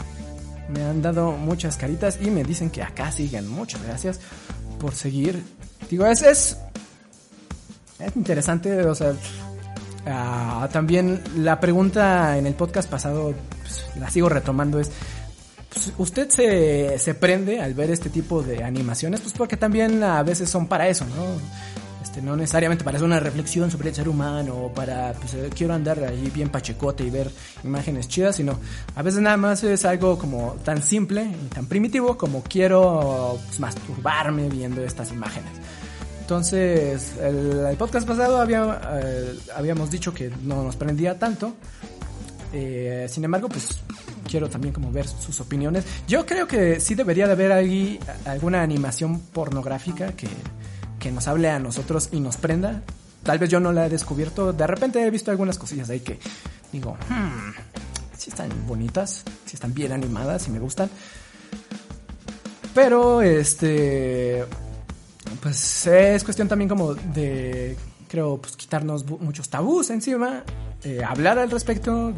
[0.69, 3.49] Me han dado muchas caritas y me dicen que acá siguen.
[3.49, 4.21] Muchas gracias
[4.79, 5.43] por seguir.
[5.89, 6.57] Digo, es, es,
[7.99, 9.13] es interesante, o sea,
[10.07, 14.91] ah, también la pregunta en el podcast pasado, pues, la sigo retomando, es,
[15.73, 20.23] pues, usted se, se prende al ver este tipo de animaciones, pues porque también a
[20.23, 21.71] veces son para eso, ¿no?
[22.03, 25.51] Este, no necesariamente para hacer una reflexión sobre el ser humano o para, pues eh,
[25.55, 27.31] quiero andar ahí bien pachecote y ver
[27.62, 28.59] imágenes chidas, sino
[28.97, 33.61] a veces nada más es algo como tan simple y tan primitivo como quiero pues,
[33.61, 35.53] masturbarme viendo estas imágenes.
[36.23, 41.55] Entonces, el, el podcast pasado había, eh, habíamos dicho que no nos prendía tanto.
[42.53, 43.79] Eh, sin embargo, pues
[44.31, 45.85] quiero también como ver sus opiniones.
[46.07, 50.28] Yo creo que sí debería de haber ahí alguna animación pornográfica que,
[50.99, 52.83] que nos hable a nosotros y nos prenda.
[53.24, 54.53] Tal vez yo no la he descubierto.
[54.53, 56.18] De repente he visto algunas cosillas ahí que
[56.72, 57.51] digo, hmm,
[58.16, 60.89] sí están bonitas, sí están bien animadas y me gustan.
[62.72, 64.45] Pero este
[65.43, 67.76] pues es cuestión también como de
[68.09, 70.45] creo pues quitarnos muchos tabús encima,
[70.85, 72.12] eh, hablar al respecto,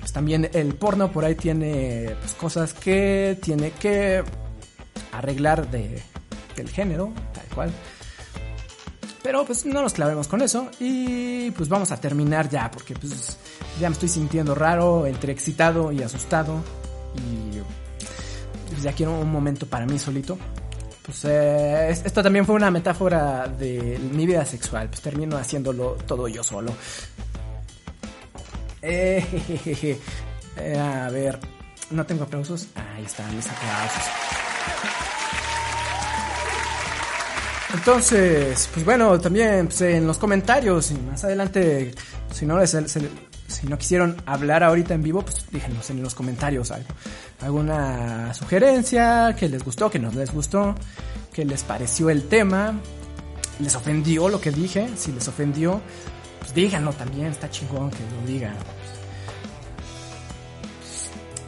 [0.00, 4.24] pues también el porno por ahí tiene pues, cosas que tiene que
[5.12, 6.02] arreglar de,
[6.56, 7.70] del género, tal cual.
[9.22, 13.36] Pero pues no nos clavemos con eso y pues vamos a terminar ya porque pues
[13.78, 16.56] ya me estoy sintiendo raro, entre excitado y asustado
[17.16, 17.58] y
[18.70, 20.38] pues, ya quiero un momento para mí solito.
[21.04, 25.96] Pues eh, es- esto también fue una metáfora de mi vida sexual, pues termino haciéndolo
[26.06, 26.72] todo yo solo.
[28.82, 29.98] Eh.
[30.56, 31.38] Eh, a ver,
[31.90, 32.66] no tengo aplausos.
[32.74, 34.02] Ahí están mis aplausos.
[37.72, 41.92] Entonces, pues bueno, también pues, en los comentarios y más adelante,
[42.32, 42.76] si no les,
[43.78, 46.88] quisieron hablar ahorita en vivo, pues díganos en los comentarios algo.
[47.40, 50.74] Alguna sugerencia, que les gustó, que no les gustó,
[51.32, 52.74] que les pareció el tema,
[53.60, 55.80] les ofendió lo que dije, si les ofendió,
[56.40, 58.56] pues díganlo también, está chingón que lo digan.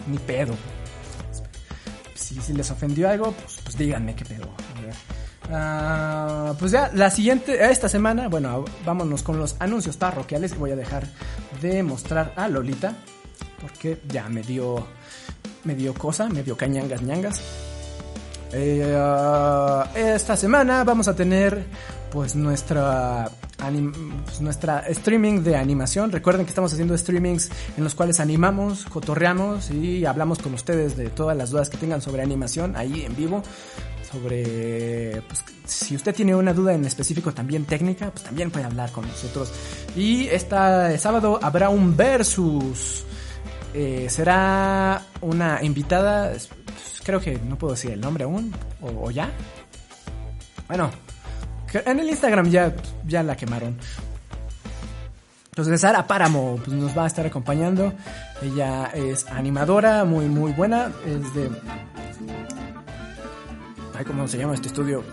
[0.06, 0.54] Ni pedo.
[2.14, 4.48] Si, si les ofendió algo, pues, pues díganme qué pedo.
[5.50, 10.56] Ah, pues ya, la siguiente, esta semana, bueno, vámonos con los anuncios parroquiales.
[10.56, 11.06] Voy a dejar
[11.60, 12.94] de mostrar a Lolita,
[13.60, 14.86] porque ya me dio,
[15.64, 17.40] me dio cosa, me dio cañangas ñangas.
[18.52, 21.64] Eh, ah, esta semana vamos a tener
[22.10, 23.30] pues nuestra
[24.24, 26.10] pues, nuestra streaming de animación.
[26.10, 31.08] Recuerden que estamos haciendo streamings en los cuales animamos, cotorreamos y hablamos con ustedes de
[31.08, 33.42] todas las dudas que tengan sobre animación ahí en vivo.
[34.10, 38.92] Sobre, pues, si usted tiene una duda en específico también técnica, pues también puede hablar
[38.92, 39.52] con nosotros.
[39.96, 43.04] Y este sábado habrá un versus.
[43.74, 48.52] Eh, será una invitada, pues, creo que no puedo decir el nombre aún,
[48.82, 49.30] o, ya.
[50.68, 50.90] Bueno,
[51.74, 52.74] en el Instagram ya,
[53.06, 53.76] ya la quemaron.
[55.50, 57.92] Entonces Sara Páramo pues, nos va a estar acompañando.
[58.40, 60.90] Ella es animadora, muy muy buena.
[61.06, 61.50] Es de...
[63.94, 65.04] Ay, ¿cómo se llama este estudio?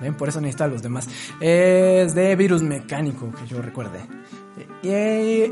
[0.00, 1.08] Ven, por eso necesita a los demás.
[1.40, 4.00] Es de virus mecánico, que yo recuerde.
[4.82, 4.88] Y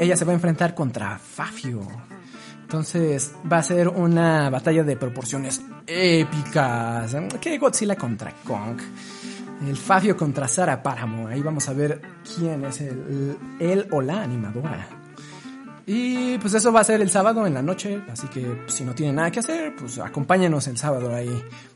[0.01, 1.81] ella se va a enfrentar contra Fafio.
[2.63, 7.17] Entonces va a ser una batalla de proporciones épicas.
[7.41, 8.81] Que Godzilla contra Kong.
[9.65, 11.29] El Fafio contra Sara Páramo.
[11.29, 12.01] Ahí vamos a ver
[12.37, 14.87] quién es el, el o la animadora.
[15.89, 18.85] Y pues eso va a ser el sábado en la noche, así que pues, si
[18.85, 21.31] no tienen nada que hacer, pues acompáñenos el sábado ahí.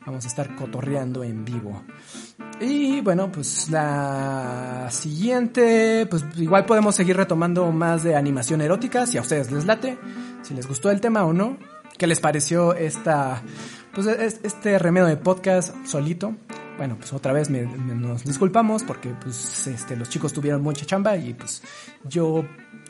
[0.05, 1.85] Vamos a estar cotorreando en vivo.
[2.61, 9.17] Y bueno, pues la siguiente, pues igual podemos seguir retomando más de animación erótica, si
[9.17, 9.97] a ustedes les late,
[10.43, 11.57] si les gustó el tema o no.
[11.97, 13.43] ¿Qué les pareció esta,
[13.95, 16.35] pues es- este remedio de podcast solito?
[16.81, 21.15] Bueno, pues otra vez me- nos disculpamos porque pues este, los chicos tuvieron mucha chamba
[21.15, 21.63] y pues
[22.05, 22.43] yo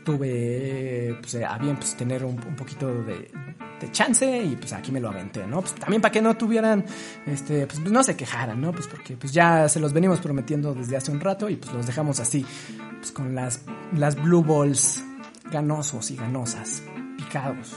[0.05, 3.33] tuve pues a bien pues tener un, un poquito de,
[3.81, 5.61] de chance y pues aquí me lo aventé, ¿no?
[5.61, 6.85] Pues también para que no tuvieran,
[7.27, 8.71] este, pues no se quejaran, ¿no?
[8.71, 11.85] Pues porque pues ya se los venimos prometiendo desde hace un rato y pues los
[11.85, 12.47] dejamos así,
[13.01, 13.63] pues con las,
[13.97, 15.03] las blue balls
[15.51, 16.85] ganosos y ganosas,
[17.17, 17.75] picados.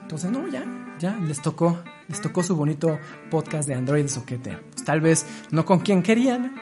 [0.00, 0.64] Entonces, no, ya,
[0.98, 1.78] ya, les tocó,
[2.10, 2.98] les tocó su bonito
[3.30, 4.58] podcast de Android Soquete.
[4.72, 6.56] Pues, tal vez no con quien querían,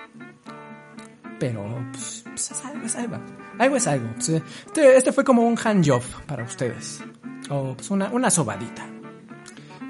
[1.41, 3.17] pero pues, pues, es algo, es algo.
[3.59, 4.09] Algo es algo.
[4.15, 7.03] Pues, Este, este fue como un handjob para ustedes.
[7.49, 8.87] O pues una, una sobadita.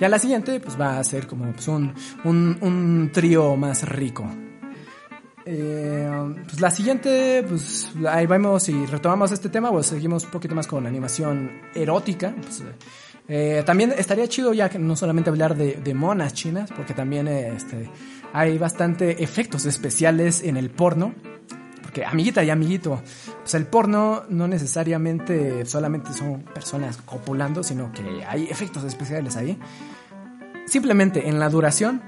[0.00, 4.30] Ya la siguiente, pues va a ser como un, un, un trío más rico.
[5.44, 6.08] Eh,
[6.44, 10.68] pues la siguiente, pues ahí vamos y retomamos este tema, pues seguimos un poquito más
[10.68, 12.32] con animación erótica.
[13.28, 17.52] Eh, también estaría chido ya que no solamente hablar de, monas chinas, porque también eh,
[17.54, 17.90] este,
[18.32, 21.14] hay bastante efectos especiales en el porno.
[21.82, 23.02] Porque amiguita y amiguito,
[23.40, 29.58] pues el porno no necesariamente solamente son personas copulando, sino que hay efectos especiales ahí.
[30.66, 32.02] Simplemente en la duración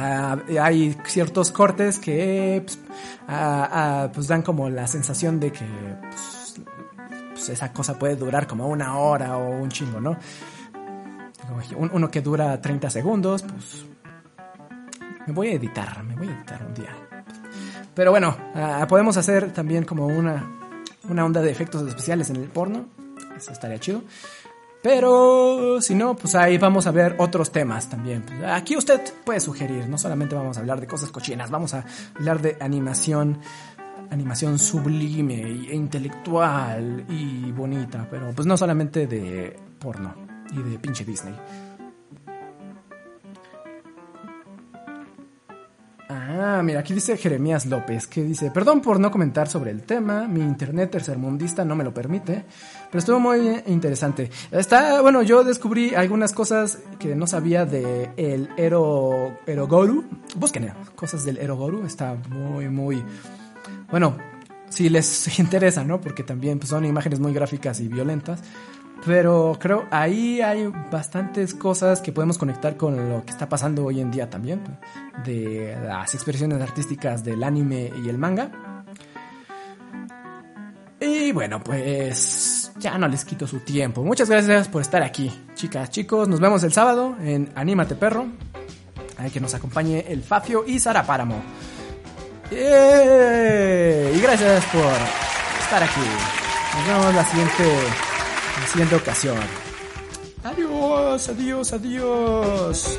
[0.00, 2.78] Ah, hay ciertos cortes que pues,
[3.26, 5.66] ah, ah, pues dan como la sensación de que
[6.00, 6.37] pues,
[7.38, 10.16] pues, esa cosa puede durar como una hora o un chingo, ¿no?
[11.76, 13.86] Uno que dura 30 segundos, pues
[15.26, 16.90] me voy a editar, me voy a editar un día.
[17.94, 20.58] Pero bueno, ah, podemos hacer también como una,
[21.08, 22.86] una onda de efectos especiales en el porno,
[23.36, 24.02] eso estaría chido.
[24.82, 28.24] Pero si no, pues ahí vamos a ver otros temas también.
[28.46, 31.84] Aquí usted puede sugerir, no solamente vamos a hablar de cosas cochinas, vamos a
[32.16, 33.38] hablar de animación,
[34.10, 40.14] animación sublime e intelectual y bonita, pero pues no solamente de porno
[40.50, 41.34] y de pinche Disney.
[46.10, 50.26] Ah, mira, aquí dice Jeremías López, que dice, perdón por no comentar sobre el tema,
[50.26, 52.44] mi internet tercermundista no me lo permite,
[52.90, 54.30] pero estuvo muy interesante.
[54.50, 60.04] Está, bueno, yo descubrí algunas cosas que no sabía de el Ero, Erogoru.
[60.36, 63.04] Busquen cosas del Erogoru, está muy, muy,
[63.90, 64.16] bueno,
[64.68, 66.00] si les interesa, ¿no?
[66.00, 68.42] Porque también pues, son imágenes muy gráficas y violentas.
[69.06, 74.00] Pero creo ahí hay bastantes cosas que podemos conectar con lo que está pasando hoy
[74.00, 74.60] en día también,
[75.24, 78.50] de las expresiones artísticas del anime y el manga.
[81.00, 84.02] Y bueno, pues ya no les quito su tiempo.
[84.02, 86.28] Muchas gracias por estar aquí, chicas, chicos.
[86.28, 88.26] Nos vemos el sábado en Anímate Perro.
[89.16, 91.40] Hay que nos acompañe el Fafio y Sara Páramo.
[92.50, 94.92] Y gracias por
[95.60, 96.00] estar aquí.
[96.74, 97.64] Nos vemos la siguiente
[98.60, 99.38] la siguiente ocasión.
[100.44, 102.98] Adiós, adiós, adiós.